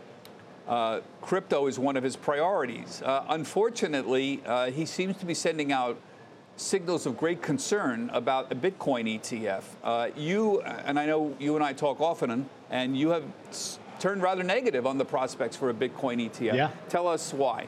uh, 0.66 1.00
crypto 1.20 1.66
is 1.66 1.78
one 1.78 1.96
of 1.96 2.02
his 2.02 2.16
priorities. 2.16 3.02
Uh, 3.02 3.24
unfortunately, 3.28 4.42
uh, 4.46 4.70
he 4.70 4.86
seems 4.86 5.16
to 5.18 5.26
be 5.26 5.34
sending 5.34 5.70
out 5.70 5.98
signals 6.56 7.04
of 7.04 7.18
great 7.18 7.42
concern 7.42 8.08
about 8.14 8.50
a 8.50 8.54
Bitcoin 8.54 9.20
ETF. 9.20 10.16
you, 10.16 10.62
and 10.62 10.98
I 10.98 11.04
know 11.04 11.36
you 11.38 11.54
and 11.54 11.62
I 11.62 11.74
talk 11.74 12.00
often, 12.00 12.48
and 12.70 12.96
you 12.96 13.10
have 13.10 13.24
turned 14.06 14.22
rather 14.22 14.44
negative 14.44 14.86
on 14.86 14.98
the 14.98 15.04
prospects 15.04 15.56
for 15.56 15.68
a 15.68 15.74
Bitcoin 15.74 16.30
ETF. 16.30 16.54
Yeah. 16.54 16.70
Tell 16.88 17.08
us 17.08 17.34
why. 17.34 17.66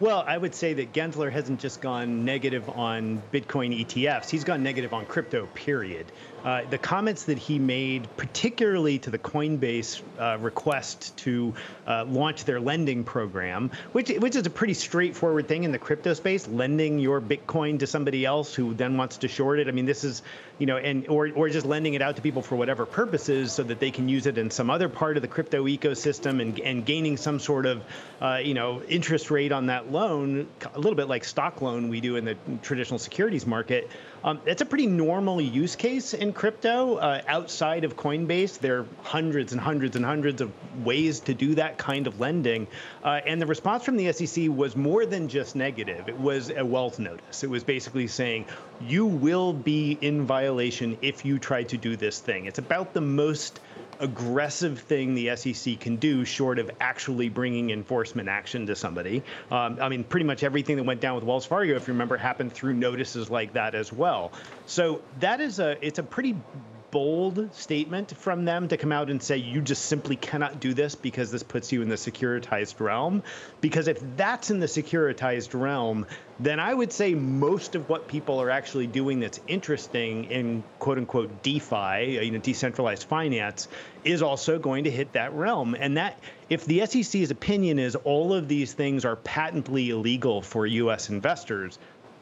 Well, 0.00 0.24
I 0.26 0.38
would 0.38 0.54
say 0.54 0.72
that 0.72 0.94
Gensler 0.94 1.30
hasn't 1.30 1.60
just 1.60 1.82
gone 1.82 2.24
negative 2.24 2.66
on 2.70 3.22
Bitcoin 3.34 3.84
ETFs, 3.84 4.30
he's 4.30 4.44
gone 4.44 4.62
negative 4.62 4.94
on 4.94 5.04
crypto, 5.04 5.44
period. 5.52 6.06
Uh, 6.46 6.62
the 6.70 6.78
comments 6.78 7.24
that 7.24 7.38
he 7.38 7.58
made, 7.58 8.08
particularly 8.16 9.00
to 9.00 9.10
the 9.10 9.18
Coinbase 9.18 10.00
uh, 10.18 10.38
request 10.38 11.16
to 11.16 11.52
uh, 11.88 12.04
launch 12.04 12.44
their 12.44 12.60
lending 12.60 13.02
program, 13.02 13.72
which 13.90 14.10
which 14.10 14.36
is 14.36 14.46
a 14.46 14.50
pretty 14.50 14.74
straightforward 14.74 15.48
thing 15.48 15.64
in 15.64 15.72
the 15.72 15.78
crypto 15.78 16.14
space, 16.14 16.46
lending 16.46 17.00
your 17.00 17.20
Bitcoin 17.20 17.80
to 17.80 17.86
somebody 17.88 18.24
else 18.24 18.54
who 18.54 18.74
then 18.74 18.96
wants 18.96 19.18
to 19.18 19.28
short 19.28 19.58
it. 19.58 19.66
I 19.66 19.72
mean, 19.72 19.86
this 19.86 20.04
is, 20.04 20.22
you 20.58 20.66
know, 20.66 20.76
and 20.76 21.08
or 21.08 21.28
or 21.34 21.48
just 21.48 21.66
lending 21.66 21.94
it 21.94 22.02
out 22.02 22.14
to 22.14 22.22
people 22.22 22.42
for 22.42 22.54
whatever 22.54 22.86
purposes, 22.86 23.52
so 23.52 23.64
that 23.64 23.80
they 23.80 23.90
can 23.90 24.08
use 24.08 24.26
it 24.26 24.38
in 24.38 24.52
some 24.52 24.70
other 24.70 24.88
part 24.88 25.16
of 25.16 25.22
the 25.22 25.28
crypto 25.28 25.64
ecosystem 25.64 26.40
and 26.40 26.60
and 26.60 26.86
gaining 26.86 27.16
some 27.16 27.40
sort 27.40 27.66
of, 27.66 27.82
uh, 28.20 28.38
you 28.40 28.54
know, 28.54 28.82
interest 28.84 29.32
rate 29.32 29.50
on 29.50 29.66
that 29.66 29.90
loan, 29.90 30.46
a 30.74 30.78
little 30.78 30.94
bit 30.94 31.08
like 31.08 31.24
stock 31.24 31.60
loan 31.60 31.88
we 31.88 32.00
do 32.00 32.14
in 32.14 32.24
the 32.24 32.36
traditional 32.62 33.00
securities 33.00 33.46
market. 33.48 33.90
Um, 34.26 34.40
it's 34.44 34.60
a 34.60 34.66
pretty 34.66 34.88
normal 34.88 35.40
use 35.40 35.76
case 35.76 36.12
in 36.12 36.32
crypto. 36.32 36.96
Uh, 36.96 37.22
outside 37.28 37.84
of 37.84 37.96
Coinbase, 37.96 38.58
there 38.58 38.80
are 38.80 38.86
hundreds 39.04 39.52
and 39.52 39.60
hundreds 39.60 39.94
and 39.94 40.04
hundreds 40.04 40.40
of 40.40 40.50
ways 40.84 41.20
to 41.20 41.34
do 41.34 41.54
that 41.54 41.78
kind 41.78 42.08
of 42.08 42.18
lending. 42.18 42.66
Uh, 43.04 43.20
and 43.24 43.40
the 43.40 43.46
response 43.46 43.84
from 43.84 43.96
the 43.96 44.12
SEC 44.12 44.48
was 44.48 44.74
more 44.74 45.06
than 45.06 45.28
just 45.28 45.54
negative. 45.54 46.08
It 46.08 46.18
was 46.18 46.50
a 46.50 46.64
Wells 46.64 46.98
notice. 46.98 47.44
It 47.44 47.50
was 47.50 47.62
basically 47.62 48.08
saying, 48.08 48.46
you 48.80 49.06
will 49.06 49.52
be 49.52 49.96
in 50.00 50.26
violation 50.26 50.98
if 51.02 51.24
you 51.24 51.38
try 51.38 51.62
to 51.62 51.76
do 51.76 51.94
this 51.94 52.18
thing. 52.18 52.46
It's 52.46 52.58
about 52.58 52.94
the 52.94 53.00
most 53.00 53.60
aggressive 54.00 54.80
thing 54.80 55.14
the 55.14 55.36
SEC 55.36 55.78
can 55.80 55.96
do, 55.96 56.24
short 56.24 56.58
of 56.58 56.70
actually 56.80 57.28
bringing 57.28 57.70
enforcement 57.70 58.28
action 58.28 58.66
to 58.66 58.76
somebody. 58.76 59.22
Um, 59.50 59.78
I 59.80 59.88
mean, 59.88 60.04
pretty 60.04 60.26
much 60.26 60.42
everything 60.42 60.76
that 60.76 60.84
went 60.84 61.00
down 61.00 61.14
with 61.14 61.24
Wells 61.24 61.46
Fargo, 61.46 61.74
if 61.74 61.86
you 61.88 61.94
remember, 61.94 62.16
happened 62.16 62.52
through 62.52 62.74
notices 62.74 63.30
like 63.30 63.52
that 63.54 63.74
as 63.74 63.92
well. 63.92 64.32
So 64.66 65.02
that 65.20 65.40
is 65.40 65.58
a 65.58 65.84
it's 65.84 65.98
a 65.98 66.02
pretty 66.02 66.36
bold 66.90 67.54
statement 67.54 68.16
from 68.16 68.44
them 68.44 68.68
to 68.68 68.76
come 68.76 68.92
out 68.92 69.10
and 69.10 69.22
say 69.22 69.36
you 69.36 69.60
just 69.60 69.86
simply 69.86 70.16
cannot 70.16 70.60
do 70.60 70.74
this 70.74 70.94
because 70.94 71.30
this 71.30 71.42
puts 71.42 71.72
you 71.72 71.82
in 71.82 71.88
the 71.88 71.96
securitized 71.96 72.80
realm. 72.80 73.22
Because 73.60 73.88
if 73.88 74.00
that's 74.16 74.50
in 74.50 74.60
the 74.60 74.66
securitized 74.66 75.58
realm, 75.60 76.06
then 76.38 76.60
I 76.60 76.72
would 76.72 76.92
say 76.92 77.14
most 77.14 77.74
of 77.74 77.88
what 77.88 78.08
people 78.08 78.40
are 78.40 78.50
actually 78.50 78.86
doing 78.86 79.20
that's 79.20 79.40
interesting 79.48 80.24
in 80.24 80.62
quote 80.78 80.98
unquote 80.98 81.42
DeFi, 81.42 81.74
uh, 82.18 82.22
you 82.22 82.30
know, 82.30 82.38
decentralized 82.38 83.04
finance, 83.04 83.68
is 84.04 84.22
also 84.22 84.58
going 84.58 84.84
to 84.84 84.90
hit 84.90 85.12
that 85.12 85.32
realm. 85.32 85.74
And 85.78 85.96
that 85.96 86.18
if 86.48 86.64
the 86.64 86.86
SEC's 86.86 87.30
opinion 87.30 87.78
is 87.78 87.96
all 87.96 88.32
of 88.32 88.48
these 88.48 88.72
things 88.72 89.04
are 89.04 89.16
patently 89.16 89.90
illegal 89.90 90.42
for 90.42 90.66
US 90.66 91.10
investors, 91.10 91.78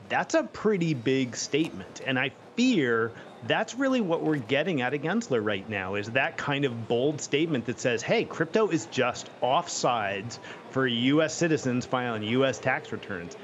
that's 0.08 0.34
a 0.34 0.42
pretty 0.44 0.94
big 0.94 1.36
statement. 1.36 2.02
And 2.06 2.18
I 2.18 2.32
fear 2.56 3.12
that's 3.46 3.74
really 3.74 4.00
what 4.00 4.22
we're 4.22 4.36
getting 4.36 4.80
at 4.80 4.94
at 4.94 5.02
Gensler 5.02 5.44
right 5.44 5.68
now 5.68 5.94
is 5.94 6.10
that 6.10 6.36
kind 6.36 6.64
of 6.64 6.88
bold 6.88 7.20
statement 7.20 7.66
that 7.66 7.78
says, 7.78 8.02
hey, 8.02 8.24
crypto 8.24 8.68
is 8.68 8.86
just 8.86 9.28
offsides 9.42 10.38
for 10.70 10.86
US 10.86 11.34
citizens 11.34 11.84
filing 11.84 12.22
US 12.22 12.58
tax 12.58 12.92
returns. 12.92 13.36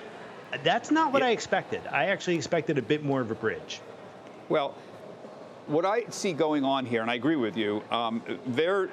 That's 0.65 0.91
not 0.91 1.13
what 1.13 1.23
I 1.23 1.31
expected. 1.31 1.83
I 1.91 2.07
actually 2.07 2.37
expected 2.37 2.79
a 2.79 2.83
bit 2.83 3.05
more 3.05 3.21
of 3.21 3.31
a 3.31 3.35
bridge. 3.35 3.81
Well, 4.49 4.75
what 5.67 5.85
I 5.85 6.05
see 6.11 6.33
going 6.33 6.65
on 6.65 6.85
here, 6.85 7.03
and 7.03 7.11
I 7.11 7.15
agree 7.15 7.37
with 7.37 7.57
you, 7.57 7.83
um, 7.91 8.23
they're 8.49 8.91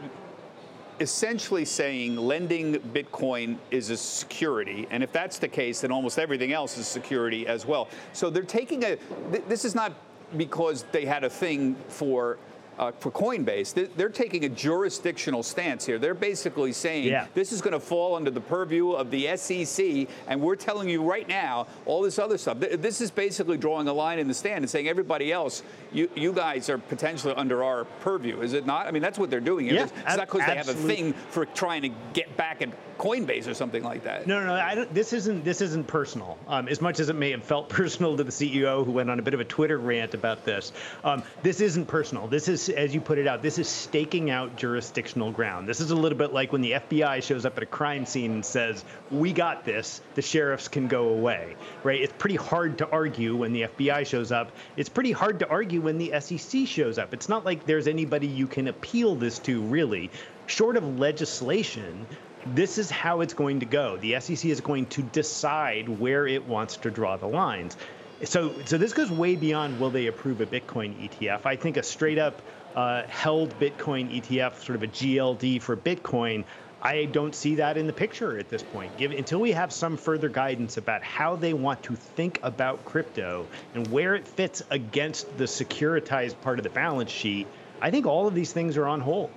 essentially 1.00 1.66
saying 1.66 2.16
lending 2.16 2.76
Bitcoin 2.76 3.58
is 3.72 3.90
a 3.90 3.98
security, 3.98 4.88
and 4.92 5.04
if 5.04 5.12
that's 5.12 5.40
the 5.40 5.48
case, 5.48 5.82
then 5.82 5.92
almost 5.92 6.20
everything 6.20 6.54
else 6.54 6.78
is 6.78 6.88
security 6.88 7.48
as 7.48 7.66
well. 7.66 7.88
So 8.14 8.30
they're 8.30 8.44
taking 8.44 8.84
a. 8.84 8.98
Th- 9.32 9.44
this 9.48 9.66
is 9.66 9.74
not 9.74 9.94
because 10.36 10.84
they 10.92 11.06
had 11.06 11.24
a 11.24 11.30
thing 11.30 11.76
for 11.88 12.38
uh, 12.78 12.92
for 13.00 13.12
Coinbase, 13.12 13.90
they're 13.96 14.10
taking 14.10 14.46
a 14.46 14.50
jurisdictional 14.50 15.44
stance 15.44 15.86
here. 15.86 15.98
They're 15.98 16.14
basically 16.14 16.72
saying 16.74 17.06
yeah. 17.06 17.28
this 17.34 17.52
is 17.52 17.62
going 17.62 17.74
to 17.74 17.80
fall 17.80 18.16
under 18.16 18.32
the 18.32 18.42
purview 18.42 18.92
of 18.92 19.12
the 19.12 19.36
SEC, 19.38 20.08
and 20.28 20.42
we're 20.42 20.56
telling 20.56 20.90
you 20.90 21.04
right 21.04 21.28
now 21.28 21.68
all 21.86 22.02
this 22.02 22.20
other 22.20 22.38
stuff. 22.38 22.60
This 22.60 23.02
is 23.02 23.12
basically 23.12 23.58
drawing 23.58 23.88
a 23.88 23.94
line 23.94 24.20
in 24.20 24.28
the 24.28 24.34
stand 24.34 24.60
and 24.60 24.70
saying 24.70 24.88
everybody 24.88 25.32
else, 25.32 25.64
you, 25.92 26.10
you 26.16 26.34
guys 26.34 26.70
are 26.70 26.78
potentially 26.78 27.34
under 27.36 27.64
our 27.64 27.86
purview. 28.02 28.42
Is 28.42 28.54
it 28.54 28.66
not? 28.66 28.88
I 28.88 28.92
mean, 28.92 29.02
that's 29.02 29.20
what 29.20 29.30
they're 29.30 29.40
doing. 29.40 29.68
Yeah, 29.68 29.84
it's, 29.84 29.94
it's 30.06 30.18
not 30.18 30.28
because 30.28 30.46
they 30.46 30.56
have 30.56 30.70
a 30.70 30.74
thing 30.74 31.14
for 31.14 31.46
trying 31.46 31.82
to 31.84 31.90
get 32.14 32.36
back 32.38 32.62
at 32.62 32.70
Coinbase 32.98 33.48
or 33.48 33.54
something 33.54 33.84
like 33.84 34.04
that. 34.04 34.28
No, 34.28 34.44
no, 34.44 34.76
no. 34.76 34.86
this 34.86 35.14
isn't 35.14 35.44
this 35.44 35.62
isn't 35.62 35.88
personal. 35.88 36.38
Um, 36.48 36.68
as 36.68 36.82
much 36.82 37.00
as 37.00 37.10
it 37.10 37.16
may 37.16 37.32
have 37.32 37.44
felt 37.44 37.70
personal 37.78 38.18
to 38.18 38.24
the 38.24 38.32
CEO 38.32 38.86
who 38.86 38.92
went 38.92 39.10
on 39.10 39.20
a 39.20 39.22
bit 39.22 39.34
of 39.34 39.40
a 39.40 39.46
Twitter 39.46 39.78
rant 39.78 40.14
about 40.14 40.46
this, 40.46 40.72
um, 41.04 41.24
this 41.44 41.62
isn't 41.62 41.86
personal. 41.86 42.28
This 42.28 42.48
is, 42.48 42.67
as 42.70 42.94
you 42.94 43.02
put 43.02 43.18
it 43.18 43.28
out, 43.28 43.42
this 43.42 43.58
is 43.58 43.68
staking 43.68 44.30
out 44.30 44.56
jurisdictional 44.56 45.32
ground. 45.32 45.68
This 45.68 45.80
is 45.80 45.92
a 45.92 45.96
little 45.96 46.18
bit 46.18 46.34
like 46.34 46.52
when 46.52 46.62
the 46.62 46.74
FBI 46.74 47.24
shows 47.24 47.46
up 47.46 47.58
at 47.58 47.64
a 47.64 47.68
crime 47.68 48.06
scene 48.06 48.32
and 48.32 48.46
says, 48.46 48.84
"We 49.12 49.34
got 49.34 49.66
this. 49.66 50.02
The 50.16 50.22
sheriffs 50.22 50.68
can 50.68 50.88
go 50.88 51.10
away." 51.10 51.56
Right? 51.84 52.02
It's 52.02 52.14
pretty 52.18 52.36
hard 52.36 52.78
to 52.80 52.90
argue 52.90 53.36
when 53.36 53.54
the 53.54 53.64
FBI 53.64 54.06
shows 54.06 54.32
up. 54.32 54.52
It's 54.76 54.90
pretty 54.90 55.12
hard 55.12 55.40
to 55.40 55.50
argue 55.50 55.82
when 55.82 55.98
the 55.98 56.14
SEC 56.20 56.66
shows 56.68 56.98
up. 56.98 57.14
It's 57.14 57.30
not 57.30 57.46
like 57.46 57.66
there's 57.66 57.88
anybody 57.88 58.28
you 58.28 58.48
can 58.48 58.68
appeal 58.68 59.16
this 59.16 59.40
to, 59.40 59.62
really 59.62 60.10
short 60.48 60.78
of 60.78 61.00
legislation, 61.00 62.08
this 62.56 62.78
is 62.78 62.90
how 62.90 63.22
it's 63.22 63.34
going 63.34 63.60
to 63.60 63.66
go. 63.66 63.98
The 63.98 64.20
SEC 64.20 64.46
is 64.46 64.62
going 64.62 64.88
to 64.88 65.04
decide 65.04 65.88
where 65.90 66.26
it 66.26 66.46
wants 66.46 66.78
to 66.78 66.92
draw 66.92 67.18
the 67.18 67.28
lines. 67.28 67.78
So, 68.24 68.54
so 68.66 68.78
this 68.78 68.94
goes 68.94 69.12
way 69.12 69.36
beyond 69.36 69.80
will 69.80 69.92
they 69.92 70.08
approve 70.08 70.42
a 70.42 70.46
Bitcoin 70.46 70.96
ETF. 71.08 71.46
I 71.46 71.56
think 71.56 71.78
a 71.78 71.84
straight 71.84 72.18
up 72.18 72.42
uh, 72.78 73.02
held 73.08 73.58
Bitcoin 73.60 74.22
ETF, 74.22 74.64
sort 74.64 74.76
of 74.76 74.84
a 74.84 74.88
GLD 74.88 75.60
for 75.60 75.76
Bitcoin, 75.76 76.44
I 76.80 77.06
don't 77.06 77.34
see 77.34 77.56
that 77.56 77.76
in 77.76 77.88
the 77.88 77.94
picture 77.94 78.38
at 78.38 78.50
this 78.50 78.62
point. 78.62 78.96
Give, 78.98 79.12
until 79.12 79.40
we 79.40 79.52
have 79.52 79.74
some 79.74 79.98
further 79.98 80.30
guidance 80.30 80.78
about 80.78 81.02
how 81.02 81.36
they 81.36 81.54
want 81.54 81.82
to 81.84 81.96
think 81.96 82.40
about 82.44 82.86
crypto 82.86 83.48
and 83.74 83.88
where 83.88 84.14
it 84.14 84.28
fits 84.28 84.62
against 84.70 85.38
the 85.40 85.46
securitized 85.46 86.40
part 86.42 86.60
of 86.60 86.64
the 86.64 86.70
balance 86.70 87.10
sheet, 87.10 87.48
I 87.82 87.90
think 87.90 88.06
all 88.06 88.28
of 88.28 88.36
these 88.36 88.54
things 88.54 88.78
are 88.78 88.86
on 88.86 89.02
hold. 89.02 89.32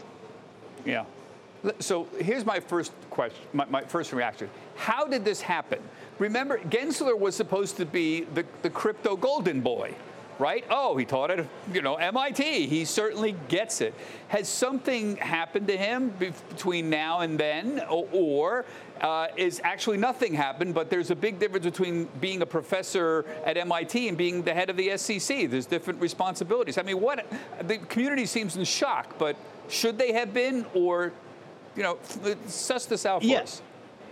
Yeah, 0.85 1.07
so 1.79 2.09
here's 2.19 2.45
my 2.45 2.61
first 2.61 2.93
question, 3.11 3.41
my, 3.53 3.65
my, 3.67 3.83
first 3.83 4.13
reaction. 4.13 4.49
How 4.77 5.07
did 5.07 5.25
this 5.25 5.41
happen? 5.41 5.81
Remember, 6.19 6.59
Gensler 6.59 7.19
was 7.19 7.35
supposed 7.35 7.77
to 7.77 7.87
be 7.87 8.23
the, 8.35 8.45
the 8.63 8.71
crypto 8.71 9.17
golden 9.17 9.61
boy, 9.61 9.95
right? 10.41 10.65
Oh, 10.71 10.97
he 10.97 11.05
taught 11.05 11.31
at, 11.31 11.47
you 11.73 11.83
know, 11.83 11.97
MIT. 11.97 12.67
He 12.67 12.85
certainly 12.85 13.37
gets 13.49 13.81
it. 13.81 13.95
Has 14.29 14.49
something 14.49 15.17
happened 15.17 15.69
to 15.69 15.77
him 15.77 16.09
between 16.19 16.89
now 16.89 17.21
and 17.21 17.39
then, 17.39 17.81
or, 17.89 18.09
or 18.13 18.65
uh, 19.01 19.29
is 19.37 19.61
actually 19.63 19.99
nothing 19.99 20.35
happened, 20.35 20.75
but 20.75 20.91
there's 20.91 21.11
a 21.11 21.15
big 21.15 21.39
difference 21.39 21.65
between 21.65 22.09
being 22.21 22.43
a 22.43 22.47
professor 22.47 23.25
at 23.45 23.57
MIT 23.57 24.09
and 24.09 24.17
being 24.17 24.43
the 24.43 24.55
head 24.55 24.71
of 24.71 24.77
the 24.77 24.97
SEC. 24.97 25.51
There's 25.51 25.67
different 25.67 26.01
responsibilities. 26.01 26.79
I 26.79 26.83
mean, 26.83 27.01
what 27.01 27.27
the 27.63 27.79
community 27.79 28.27
seems 28.27 28.57
in 28.57 28.65
shock, 28.65 29.19
but 29.19 29.37
should 29.69 29.99
they 29.99 30.13
have 30.13 30.35
been, 30.35 30.67
or 30.75 31.13
you 31.77 31.83
know, 31.83 31.99
suss 32.47 32.87
this 32.87 33.07
out 33.07 33.21
for 33.21 33.29
yes. 33.29 33.43
us. 33.43 33.63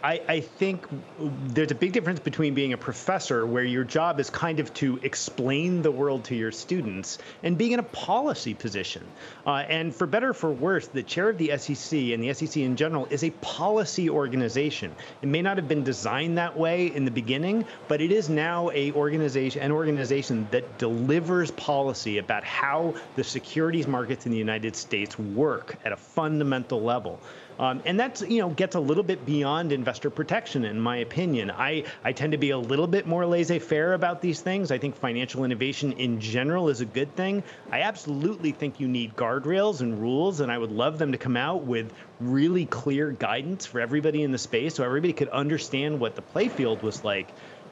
I, 0.02 0.20
I, 0.28 0.40
think 0.40 0.86
there's 1.18 1.70
a 1.70 1.74
big 1.74 1.92
difference 1.92 2.20
between 2.20 2.54
being 2.54 2.72
a 2.72 2.76
professor, 2.76 3.44
where 3.46 3.64
your 3.64 3.84
job 3.84 4.20
is 4.20 4.30
kind 4.30 4.60
of 4.60 4.72
to 4.74 4.98
explain 5.02 5.82
the 5.82 5.90
world 5.90 6.24
to 6.24 6.36
your 6.36 6.52
students, 6.52 7.18
and 7.42 7.58
being 7.58 7.72
in 7.72 7.80
a 7.80 7.84
policy 7.84 8.54
position. 8.54 9.04
Uh, 9.46 9.64
and 9.68 9.94
for 9.94 10.06
better 10.06 10.30
or 10.30 10.34
for 10.34 10.52
worse, 10.52 10.86
the 10.88 11.02
chair 11.02 11.28
of 11.28 11.38
the 11.38 11.56
SEC 11.58 11.98
and 11.98 12.22
the 12.22 12.32
SEC 12.32 12.58
in 12.58 12.76
general 12.76 13.06
is 13.10 13.24
a 13.24 13.30
policy 13.30 14.08
organization. 14.08 14.94
It 15.22 15.28
may 15.28 15.42
not 15.42 15.56
have 15.56 15.68
been 15.68 15.84
designed 15.84 16.38
that 16.38 16.56
way 16.56 16.86
in 16.86 17.04
the 17.04 17.10
beginning, 17.10 17.64
but 17.88 18.00
it 18.00 18.12
is 18.12 18.28
now 18.28 18.70
a 18.70 18.92
organization, 18.92 19.62
an 19.62 19.72
organization 19.72 20.46
that 20.52 20.78
delivers 20.78 21.50
policy 21.52 22.18
about 22.18 22.44
how 22.44 22.94
the 23.16 23.24
securities 23.24 23.86
markets 23.86 24.26
in 24.26 24.32
the 24.32 24.38
United 24.38 24.76
States 24.76 25.18
work 25.18 25.76
at 25.84 25.92
a 25.92 25.96
fundamental 25.96 26.80
level. 26.82 27.20
Um, 27.58 27.82
and 27.84 27.98
that's 27.98 28.22
you 28.22 28.40
know 28.40 28.50
gets 28.50 28.76
a 28.76 28.80
little 28.80 29.02
bit 29.02 29.26
beyond 29.26 29.72
investor 29.72 30.10
protection, 30.10 30.64
in 30.64 30.80
my 30.80 30.98
opinion. 30.98 31.50
I, 31.50 31.84
I 32.04 32.12
tend 32.12 32.32
to 32.32 32.38
be 32.38 32.50
a 32.50 32.58
little 32.58 32.86
bit 32.86 33.06
more 33.06 33.26
laissez-faire 33.26 33.94
about 33.94 34.20
these 34.20 34.40
things. 34.40 34.70
I 34.70 34.78
think 34.78 34.96
financial 34.96 35.44
innovation 35.44 35.92
in 35.92 36.20
general 36.20 36.68
is 36.68 36.80
a 36.80 36.86
good 36.86 37.14
thing. 37.16 37.42
I 37.70 37.80
absolutely 37.82 38.52
think 38.52 38.80
you 38.80 38.88
need 38.88 39.16
guardrails 39.16 39.80
and 39.80 40.00
rules, 40.00 40.40
and 40.40 40.52
I 40.52 40.58
would 40.58 40.72
love 40.72 40.98
them 40.98 41.12
to 41.12 41.18
come 41.18 41.36
out 41.36 41.64
with 41.64 41.92
really 42.20 42.66
clear 42.66 43.10
guidance 43.10 43.66
for 43.66 43.80
everybody 43.80 44.22
in 44.22 44.32
the 44.32 44.38
space, 44.38 44.74
so 44.74 44.84
everybody 44.84 45.12
could 45.12 45.28
understand 45.28 46.00
what 46.00 46.16
the 46.16 46.22
playfield 46.22 46.82
was 46.82 47.04
like. 47.04 47.28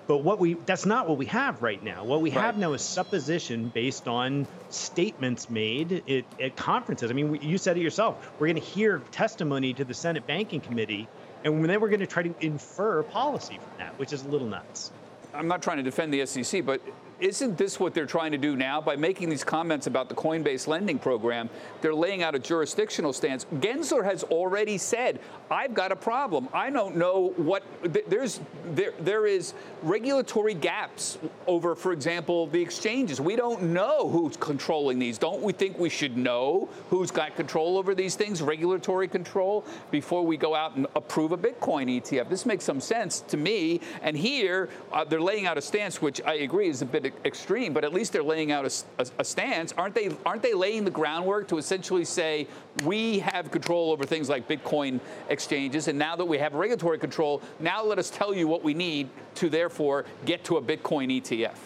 But 0.06 0.18
what 0.18 0.38
we 0.38 0.54
that's 0.54 0.86
not 0.86 1.08
what 1.08 1.18
we 1.18 1.26
have 1.26 1.62
right 1.62 1.82
now. 1.82 2.04
What 2.04 2.20
we 2.20 2.30
right. 2.30 2.40
have 2.40 2.58
now 2.58 2.72
is 2.74 2.82
supposition 2.82 3.68
based 3.68 4.06
on 4.06 4.46
statements 4.70 5.50
made 5.50 6.08
at, 6.08 6.24
at 6.40 6.56
conferences. 6.56 7.10
I 7.10 7.14
mean, 7.14 7.30
we, 7.30 7.38
you 7.40 7.58
said 7.58 7.76
it 7.76 7.80
yourself. 7.80 8.30
We're 8.38 8.46
going 8.46 8.60
to 8.60 8.66
hear 8.66 8.98
testimony 9.10 9.74
to 9.74 9.84
the 9.84 9.94
Senate 9.94 10.26
Banking 10.26 10.60
Committee, 10.60 11.08
and 11.44 11.64
then 11.64 11.80
we're 11.80 11.88
going 11.88 12.00
to 12.00 12.06
try 12.06 12.22
to 12.22 12.34
infer 12.40 13.02
policy 13.02 13.54
from 13.58 13.78
that, 13.78 13.98
which 13.98 14.12
is 14.12 14.24
a 14.24 14.28
little 14.28 14.46
nuts. 14.46 14.92
I'm 15.34 15.48
not 15.48 15.62
trying 15.62 15.78
to 15.78 15.82
defend 15.82 16.14
the 16.14 16.24
SEC, 16.24 16.64
but 16.64 16.80
isn't 17.20 17.56
this 17.56 17.80
what 17.80 17.94
they're 17.94 18.06
trying 18.06 18.32
to 18.32 18.38
do 18.38 18.56
now 18.56 18.80
by 18.80 18.96
making 18.96 19.28
these 19.28 19.44
comments 19.44 19.86
about 19.86 20.08
the 20.08 20.14
Coinbase 20.14 20.66
lending 20.66 20.98
program? 20.98 21.48
They're 21.80 21.94
laying 21.94 22.22
out 22.22 22.34
a 22.34 22.38
jurisdictional 22.38 23.12
stance. 23.12 23.46
Gensler 23.56 24.04
has 24.04 24.22
already 24.24 24.78
said, 24.78 25.20
"I've 25.50 25.74
got 25.74 25.92
a 25.92 25.96
problem. 25.96 26.48
I 26.52 26.70
don't 26.70 26.96
know 26.96 27.32
what 27.36 27.62
there's 27.82 28.40
there 28.74 28.92
there 28.98 29.26
is 29.26 29.54
regulatory 29.82 30.54
gaps 30.54 31.18
over, 31.46 31.74
for 31.74 31.92
example, 31.92 32.46
the 32.48 32.60
exchanges. 32.60 33.20
We 33.20 33.36
don't 33.36 33.62
know 33.62 34.08
who's 34.08 34.36
controlling 34.36 34.98
these. 34.98 35.16
Don't 35.18 35.42
we 35.42 35.52
think 35.52 35.78
we 35.78 35.88
should 35.88 36.16
know 36.16 36.68
who's 36.90 37.10
got 37.10 37.36
control 37.36 37.78
over 37.78 37.94
these 37.94 38.14
things, 38.14 38.42
regulatory 38.42 39.08
control, 39.08 39.64
before 39.90 40.24
we 40.24 40.36
go 40.36 40.54
out 40.54 40.76
and 40.76 40.86
approve 40.96 41.32
a 41.32 41.38
Bitcoin 41.38 42.00
ETF? 42.00 42.28
This 42.28 42.44
makes 42.44 42.64
some 42.64 42.80
sense 42.80 43.20
to 43.22 43.36
me. 43.36 43.80
And 44.02 44.16
here 44.16 44.68
uh, 44.92 45.04
they're 45.04 45.20
laying 45.20 45.46
out 45.46 45.56
a 45.56 45.62
stance, 45.62 46.02
which 46.02 46.20
I 46.22 46.34
agree 46.34 46.68
is 46.68 46.82
a 46.82 46.86
bit 46.86 47.05
extreme, 47.24 47.72
but 47.72 47.84
at 47.84 47.92
least 47.92 48.12
they're 48.12 48.22
laying 48.22 48.52
out 48.52 48.64
a, 48.64 49.02
a, 49.02 49.06
a 49.20 49.24
stance. 49.24 49.72
Aren't 49.72 49.94
they? 49.94 50.10
Aren't 50.24 50.42
they 50.42 50.54
laying 50.54 50.84
the 50.84 50.90
groundwork 50.90 51.48
to 51.48 51.58
essentially 51.58 52.04
say 52.04 52.46
we 52.84 53.18
have 53.20 53.50
control 53.50 53.92
over 53.92 54.04
things 54.04 54.28
like 54.28 54.48
Bitcoin 54.48 55.00
exchanges, 55.28 55.88
and 55.88 55.98
now 55.98 56.16
that 56.16 56.24
we 56.24 56.38
have 56.38 56.54
regulatory 56.54 56.98
control, 56.98 57.42
now 57.60 57.84
let 57.84 57.98
us 57.98 58.10
tell 58.10 58.34
you 58.34 58.48
what 58.48 58.62
we 58.62 58.74
need 58.74 59.08
to 59.36 59.48
therefore 59.48 60.04
get 60.24 60.44
to 60.44 60.56
a 60.56 60.62
Bitcoin 60.62 61.20
ETF? 61.20 61.56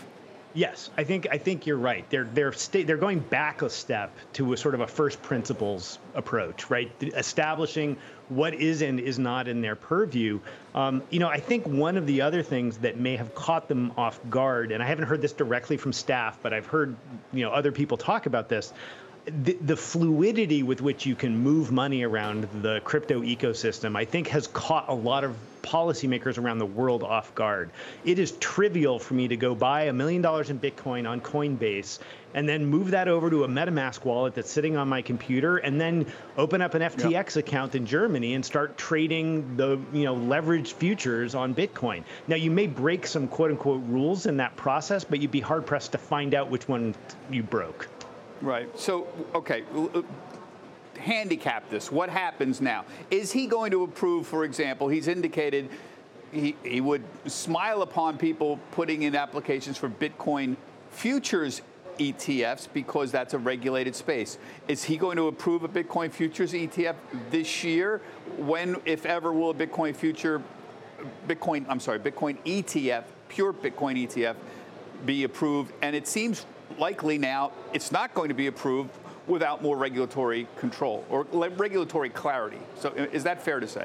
Yes, 0.53 0.91
I 0.97 1.05
think 1.05 1.29
I 1.31 1.39
think 1.39 1.65
you're 1.65 1.77
right. 1.77 2.09
They're 2.11 2.25
they're 2.25 2.53
they're 2.73 2.97
going 2.97 3.21
back 3.21 3.63
a 3.63 3.71
step 3.71 4.13
to 4.33 4.53
a 4.53 4.57
sort 4.57 4.75
of 4.75 4.81
a 4.81 4.87
first 4.87 5.23
principles 5.23 6.01
approach, 6.15 6.69
right? 6.71 6.91
Establishing 7.01 7.97
what 8.31 8.55
is 8.55 8.83
and 8.83 8.99
is 8.99 9.19
not 9.19 9.47
in 9.47 9.61
their 9.61 9.77
purview. 9.77 10.41
Um, 10.75 11.03
you 11.11 11.21
know, 11.21 11.29
I 11.29 11.39
think 11.39 11.67
one 11.67 11.97
of 11.97 12.07
the 12.07 12.21
other 12.21 12.43
things 12.43 12.79
that 12.79 12.99
may 12.99 13.17
have 13.17 13.33
caught 13.35 13.69
them 13.69 13.93
off 13.97 14.19
guard, 14.29 14.73
and 14.73 14.83
I 14.83 14.87
haven't 14.87 15.07
heard 15.07 15.23
this 15.23 15.33
directly 15.33 15.77
from 15.77 15.93
staff, 15.93 16.39
but 16.43 16.53
I've 16.53 16.67
heard 16.67 16.97
you 17.33 17.45
know 17.45 17.53
other 17.53 17.71
people 17.71 17.97
talk 17.97 18.27
about 18.27 18.49
this. 18.49 18.73
The, 19.27 19.53
the, 19.61 19.77
fluidity 19.77 20.63
with 20.63 20.81
which 20.81 21.05
you 21.05 21.15
can 21.15 21.37
move 21.37 21.71
money 21.71 22.05
around 22.05 22.49
the 22.63 22.81
crypto 22.85 23.21
ecosystem, 23.21 23.95
I 23.95 24.07
think, 24.07 24.29
has 24.29 24.47
caught 24.47 24.89
a 24.89 24.95
lot 24.95 25.25
of 25.25 25.37
policymakers 25.63 26.39
around 26.39 26.59
the 26.59 26.67
world 26.67 27.03
off 27.03 27.35
guard. 27.35 27.71
It 28.05 28.19
is 28.19 28.33
trivial 28.33 28.99
for 28.99 29.13
me 29.15 29.29
to 29.29 29.37
go 29.37 29.55
buy 29.55 29.85
a 29.85 29.93
million 29.93 30.23
dollars 30.23 30.49
in 30.49 30.59
Bitcoin 30.59 31.09
on 31.09 31.21
Coinbase 31.21 31.99
and 32.33 32.49
then 32.49 32.65
move 32.65 32.93
that 32.93 33.09
over 33.09 33.29
to 33.29 33.45
a 33.45 33.49
MetaMask 33.49 34.05
wallet 34.05 34.35
that's 34.35 34.51
sitting 34.51 34.77
on 34.77 34.89
my 34.89 35.03
computer 35.03 35.59
and 35.59 35.81
then 35.81 36.07
open 36.37 36.63
up 36.63 36.75
an 36.75 36.83
FTX 36.83 37.11
yep. 37.11 37.37
account 37.37 37.75
in 37.75 37.85
Germany 37.87 38.35
and 38.35 38.45
start 38.45 38.79
trading 38.79 39.57
the, 39.57 39.79
you 39.93 40.05
know, 40.05 40.17
leveraged 40.17 40.73
futures 40.73 41.35
on 41.35 41.55
Bitcoin. 41.55 42.05
Now 42.27 42.37
you 42.37 42.51
may 42.51 42.67
break 42.67 43.07
some 43.07 43.29
quote 43.29 43.51
unquote 43.51 43.83
rules 43.87 44.27
in 44.27 44.39
that 44.39 44.57
process, 44.57 45.05
but 45.05 45.21
you'd 45.21 45.31
be 45.31 45.41
hard 45.41 45.67
pressed 45.67 45.93
to 45.93 45.99
find 45.99 46.35
out 46.35 46.51
which 46.51 46.69
one 46.69 46.95
you 47.31 47.43
broke. 47.43 47.89
Right. 48.43 48.79
So, 48.79 49.07
okay, 49.35 49.65
handicap 50.99 51.69
this. 51.71 51.91
What 51.91 52.09
happens 52.11 52.61
now? 52.61 52.85
Is 53.11 53.33
he 53.33 53.47
going 53.47 53.71
to 53.73 53.83
approve, 53.83 54.27
for 54.27 54.45
example, 54.45 54.89
he's 54.89 55.09
indicated 55.09 55.69
he, 56.33 56.55
he 56.63 56.81
would 56.81 57.03
smile 57.27 57.83
upon 57.83 58.17
people 58.17 58.61
putting 58.71 59.03
in 59.03 59.17
applications 59.17 59.77
for 59.77 59.89
Bitcoin 59.89 60.57
futures 60.91 61.63
ETFs 61.99 62.69
because 62.73 63.13
that's 63.13 63.35
a 63.35 63.39
regulated 63.39 63.95
space. 63.95 64.39
Is 64.69 64.85
he 64.85 64.97
going 64.97 65.17
to 65.17 65.29
approve 65.29 65.65
a 65.65 65.69
Bitcoin 65.69 66.11
futures 66.11 66.53
ETF 66.53 66.95
this 67.31 67.63
year? 67.65 68.01
When, 68.39 68.77
if 68.85 69.07
ever, 69.07 69.33
will 69.33 69.51
a 69.51 69.55
Bitcoin 69.55 69.95
future, 69.95 70.43
Bitcoin, 71.29 71.67
I'm 71.69 71.81
sorry, 71.81 71.99
Bitcoin 71.99 72.39
ETF, 72.45 73.05
pure 73.29 73.53
Bitcoin 73.53 74.07
ETF, 74.07 74.37
be 75.05 75.25
approved? 75.25 75.73
And 75.83 75.95
it 75.95 76.07
seems 76.07 76.47
likely 76.79 77.19
now 77.19 77.53
it's 77.73 77.93
not 77.93 78.15
going 78.15 78.29
to 78.29 78.35
be 78.35 78.47
approved 78.47 78.91
without 79.27 79.63
more 79.63 79.77
regulatory 79.77 80.47
control 80.57 81.05
or 81.09 81.25
regulatory 81.25 82.11
clarity. 82.11 82.59
So 82.79 82.91
is 82.91 83.25
that 83.25 83.43
fair 83.43 83.61
to 83.61 83.69
say? 83.69 83.83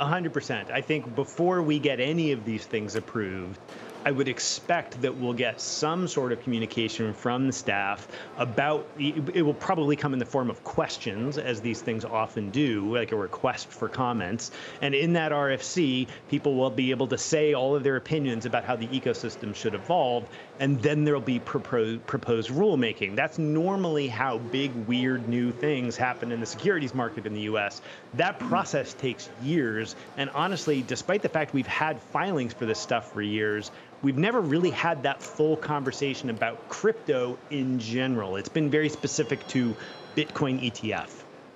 A 0.00 0.06
hundred 0.06 0.32
percent. 0.32 0.70
I 0.70 0.80
think 0.80 1.14
before 1.14 1.62
we 1.62 1.78
get 1.78 2.00
any 2.00 2.32
of 2.32 2.44
these 2.44 2.66
things 2.66 2.96
approved, 2.96 3.58
I 4.06 4.10
would 4.10 4.28
expect 4.28 5.00
that 5.00 5.16
we'll 5.16 5.32
get 5.32 5.58
some 5.58 6.06
sort 6.06 6.32
of 6.32 6.42
communication 6.42 7.14
from 7.14 7.46
the 7.46 7.52
staff 7.54 8.06
about 8.36 8.86
it 8.98 9.42
will 9.42 9.54
probably 9.54 9.96
come 9.96 10.12
in 10.12 10.18
the 10.18 10.26
form 10.26 10.50
of 10.50 10.62
questions 10.62 11.38
as 11.38 11.62
these 11.62 11.80
things 11.80 12.04
often 12.04 12.50
do 12.50 12.94
like 12.94 13.12
a 13.12 13.16
request 13.16 13.68
for 13.68 13.88
comments 13.88 14.50
and 14.82 14.94
in 14.94 15.14
that 15.14 15.32
RFC 15.32 16.06
people 16.28 16.54
will 16.54 16.70
be 16.70 16.90
able 16.90 17.06
to 17.06 17.16
say 17.16 17.54
all 17.54 17.74
of 17.74 17.82
their 17.82 17.96
opinions 17.96 18.44
about 18.44 18.64
how 18.64 18.76
the 18.76 18.88
ecosystem 18.88 19.54
should 19.54 19.74
evolve 19.74 20.28
and 20.60 20.80
then 20.82 21.04
there'll 21.04 21.20
be 21.20 21.38
proposed 21.40 22.06
proposed 22.06 22.50
rulemaking 22.50 23.16
that's 23.16 23.38
normally 23.38 24.06
how 24.06 24.38
big 24.38 24.72
weird 24.86 25.28
new 25.28 25.50
things 25.50 25.96
happen 25.96 26.30
in 26.30 26.40
the 26.40 26.46
securities 26.46 26.94
market 26.94 27.26
in 27.26 27.34
the 27.34 27.42
US 27.42 27.82
that 28.14 28.38
process 28.38 28.94
takes 28.94 29.28
years 29.42 29.96
and 30.16 30.30
honestly 30.30 30.82
despite 30.82 31.22
the 31.22 31.28
fact 31.28 31.54
we've 31.54 31.66
had 31.66 32.00
filings 32.00 32.52
for 32.52 32.66
this 32.66 32.78
stuff 32.78 33.12
for 33.12 33.22
years 33.22 33.70
we've 34.04 34.18
never 34.18 34.40
really 34.40 34.70
had 34.70 35.02
that 35.02 35.20
full 35.20 35.56
conversation 35.56 36.30
about 36.30 36.68
crypto 36.68 37.36
in 37.50 37.78
general. 37.78 38.36
It's 38.36 38.50
been 38.50 38.70
very 38.70 38.90
specific 38.90 39.44
to 39.48 39.74
Bitcoin 40.14 40.70
ETF. 40.70 41.08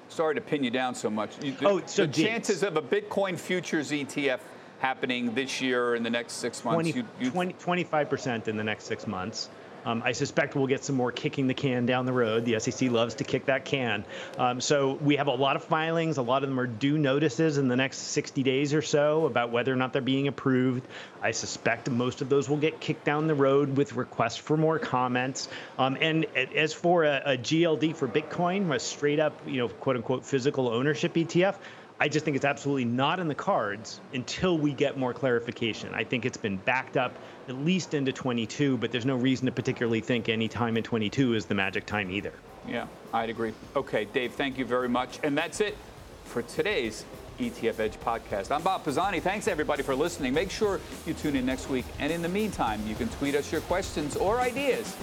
Sorry 0.09 0.35
to 0.35 0.41
pin 0.41 0.65
you 0.65 0.71
down 0.71 0.95
so 0.95 1.11
much. 1.11 1.37
The, 1.37 1.55
oh, 1.65 1.83
so 1.87 2.07
the 2.07 2.25
chances 2.25 2.63
of 2.63 2.77
a 2.77 2.83
Bitcoin 2.83 3.39
futures 3.39 3.91
ETF 3.91 4.41
happening 4.79 5.35
this 5.35 5.61
year 5.61 5.95
in 5.95 6.03
the 6.03 6.11
next 6.11 6.35
six 6.35 6.65
months? 6.65 6.91
20, 6.91 6.91
you, 6.93 7.05
you... 7.21 7.31
20, 7.31 7.55
25% 7.55 8.49
in 8.49 8.57
the 8.57 8.65
next 8.65 8.85
six 8.85 9.07
months. 9.07 9.49
Um, 9.85 10.03
I 10.05 10.13
suspect 10.13 10.55
we'll 10.55 10.67
get 10.67 10.85
some 10.85 10.97
more 10.97 11.13
kicking 11.13 11.47
the 11.47 11.55
can 11.55 11.87
down 11.87 12.05
the 12.05 12.13
road. 12.13 12.45
The 12.45 12.59
SEC 12.61 12.91
loves 12.91 13.15
to 13.17 13.25
kick 13.25 13.47
that 13.47 13.65
can. 13.65 14.05
Um, 14.37 14.61
so 14.61 14.95
we 14.95 15.17
have 15.17 15.29
a 15.29 15.33
lot 15.33 15.57
of 15.57 15.65
filings. 15.65 16.19
A 16.19 16.23
lot 16.23 16.43
of 16.43 16.51
them 16.51 16.61
are 16.61 16.67
due 16.67 16.99
notices 16.99 17.59
in 17.59 17.69
the 17.69 17.77
next 17.77 17.99
60 17.99 18.43
days 18.43 18.75
or 18.75 18.83
so 18.83 19.27
about 19.27 19.51
whether 19.51 19.73
or 19.73 19.77
not 19.77 19.93
they're 19.93 20.03
being 20.03 20.29
approved. 20.29 20.87
I 21.23 21.31
suspect 21.31 21.91
most 21.91 22.21
of 22.21 22.29
those 22.29 22.49
will 22.49 22.59
get 22.59 22.81
kicked 22.81 23.05
down 23.05 23.29
the 23.29 23.35
road 23.35 23.77
with 23.77 23.95
requests 23.95 24.37
for 24.37 24.57
more 24.57 24.79
comments. 24.79 25.49
Um, 25.79 25.97
and 26.01 26.27
as 26.37 26.75
for 26.75 27.05
a, 27.05 27.23
a 27.25 27.39
GLD 27.39 27.97
for 27.97 28.09
Bitcoin, 28.09 28.75
a 28.75 28.79
straight 28.79 29.21
up, 29.21 29.41
you 29.47 29.59
know, 29.59 29.69
quote 29.69 29.97
unquote 29.97 30.27
physical 30.27 30.69
ownership 30.69 31.15
ETF, 31.15 31.55
I 32.01 32.09
just 32.09 32.25
think 32.25 32.37
it's 32.37 32.45
absolutely 32.45 32.85
not 32.85 33.19
in 33.19 33.27
the 33.27 33.35
cards 33.35 34.01
until 34.15 34.57
we 34.57 34.73
get 34.73 34.97
more 34.97 35.13
clarification. 35.13 35.93
I 35.95 36.05
think 36.05 36.25
it's 36.25 36.37
been 36.37 36.57
backed 36.59 36.97
up 36.97 37.13
at 37.49 37.57
least 37.57 37.93
into 37.93 38.13
22, 38.13 38.77
but 38.77 38.93
there's 38.93 39.07
no 39.07 39.17
reason 39.17 39.47
to 39.47 39.53
particularly 39.53 40.01
think 40.01 40.29
any 40.29 40.47
time 40.47 40.77
in 40.77 40.85
22 40.85 41.35
is 41.35 41.47
the 41.47 41.55
magic 41.55 41.87
time 41.87 42.11
either. 42.11 42.33
Yeah, 42.69 42.87
I'd 43.13 43.31
agree. 43.31 43.53
Okay, 43.75 44.05
Dave, 44.05 44.33
thank 44.35 44.59
you 44.59 44.65
very 44.65 44.89
much. 44.89 45.19
And 45.25 45.37
that's 45.37 45.61
it 45.61 45.77
for 46.25 46.43
today's 46.43 47.05
ETF 47.41 47.81
Edge 47.81 47.99
podcast. 48.01 48.55
I'm 48.55 48.63
Bob 48.63 48.85
Pisani. 48.85 49.19
Thanks 49.19 49.49
everybody 49.49 49.83
for 49.83 49.97
listening. 49.97 50.35
Make 50.35 50.51
sure 50.53 50.81
you 51.05 51.15
tune 51.15 51.35
in 51.35 51.47
next 51.47 51.69
week. 51.69 51.85
And 51.99 52.13
in 52.13 52.23
the 52.23 52.29
meantime, 52.29 52.81
you 52.87 52.95
can 52.95 53.09
tweet 53.09 53.35
us 53.35 53.51
your 53.51 53.63
questions 53.63 54.17
or 54.17 54.39
ideas 54.39 54.97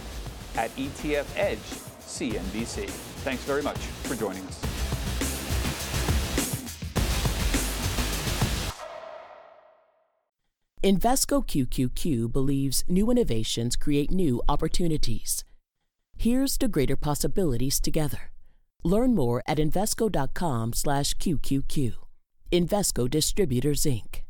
at 0.56 0.74
ETF 0.78 1.26
Edge 1.36 1.60
CNBC. 2.00 2.88
Thanks 3.26 3.44
very 3.44 3.64
much 3.64 3.78
for 3.78 4.16
joining 4.16 4.46
us. 4.46 4.75
Invesco 10.86 11.44
QQQ 11.44 12.32
believes 12.32 12.84
new 12.88 13.10
innovations 13.10 13.76
create 13.76 14.12
new 14.12 14.44
opportunities. 14.48 15.44
Here's 16.16 16.60
to 16.60 16.68
greater 16.68 16.96
possibilities 16.96 17.80
together. 17.80 18.32
Learn 18.84 19.16
more 19.16 19.42
at 19.48 19.58
Invesco.com/QQQ. 19.58 21.94
Invesco 22.52 23.10
Distributors 23.10 23.86
Inc. 23.86 24.25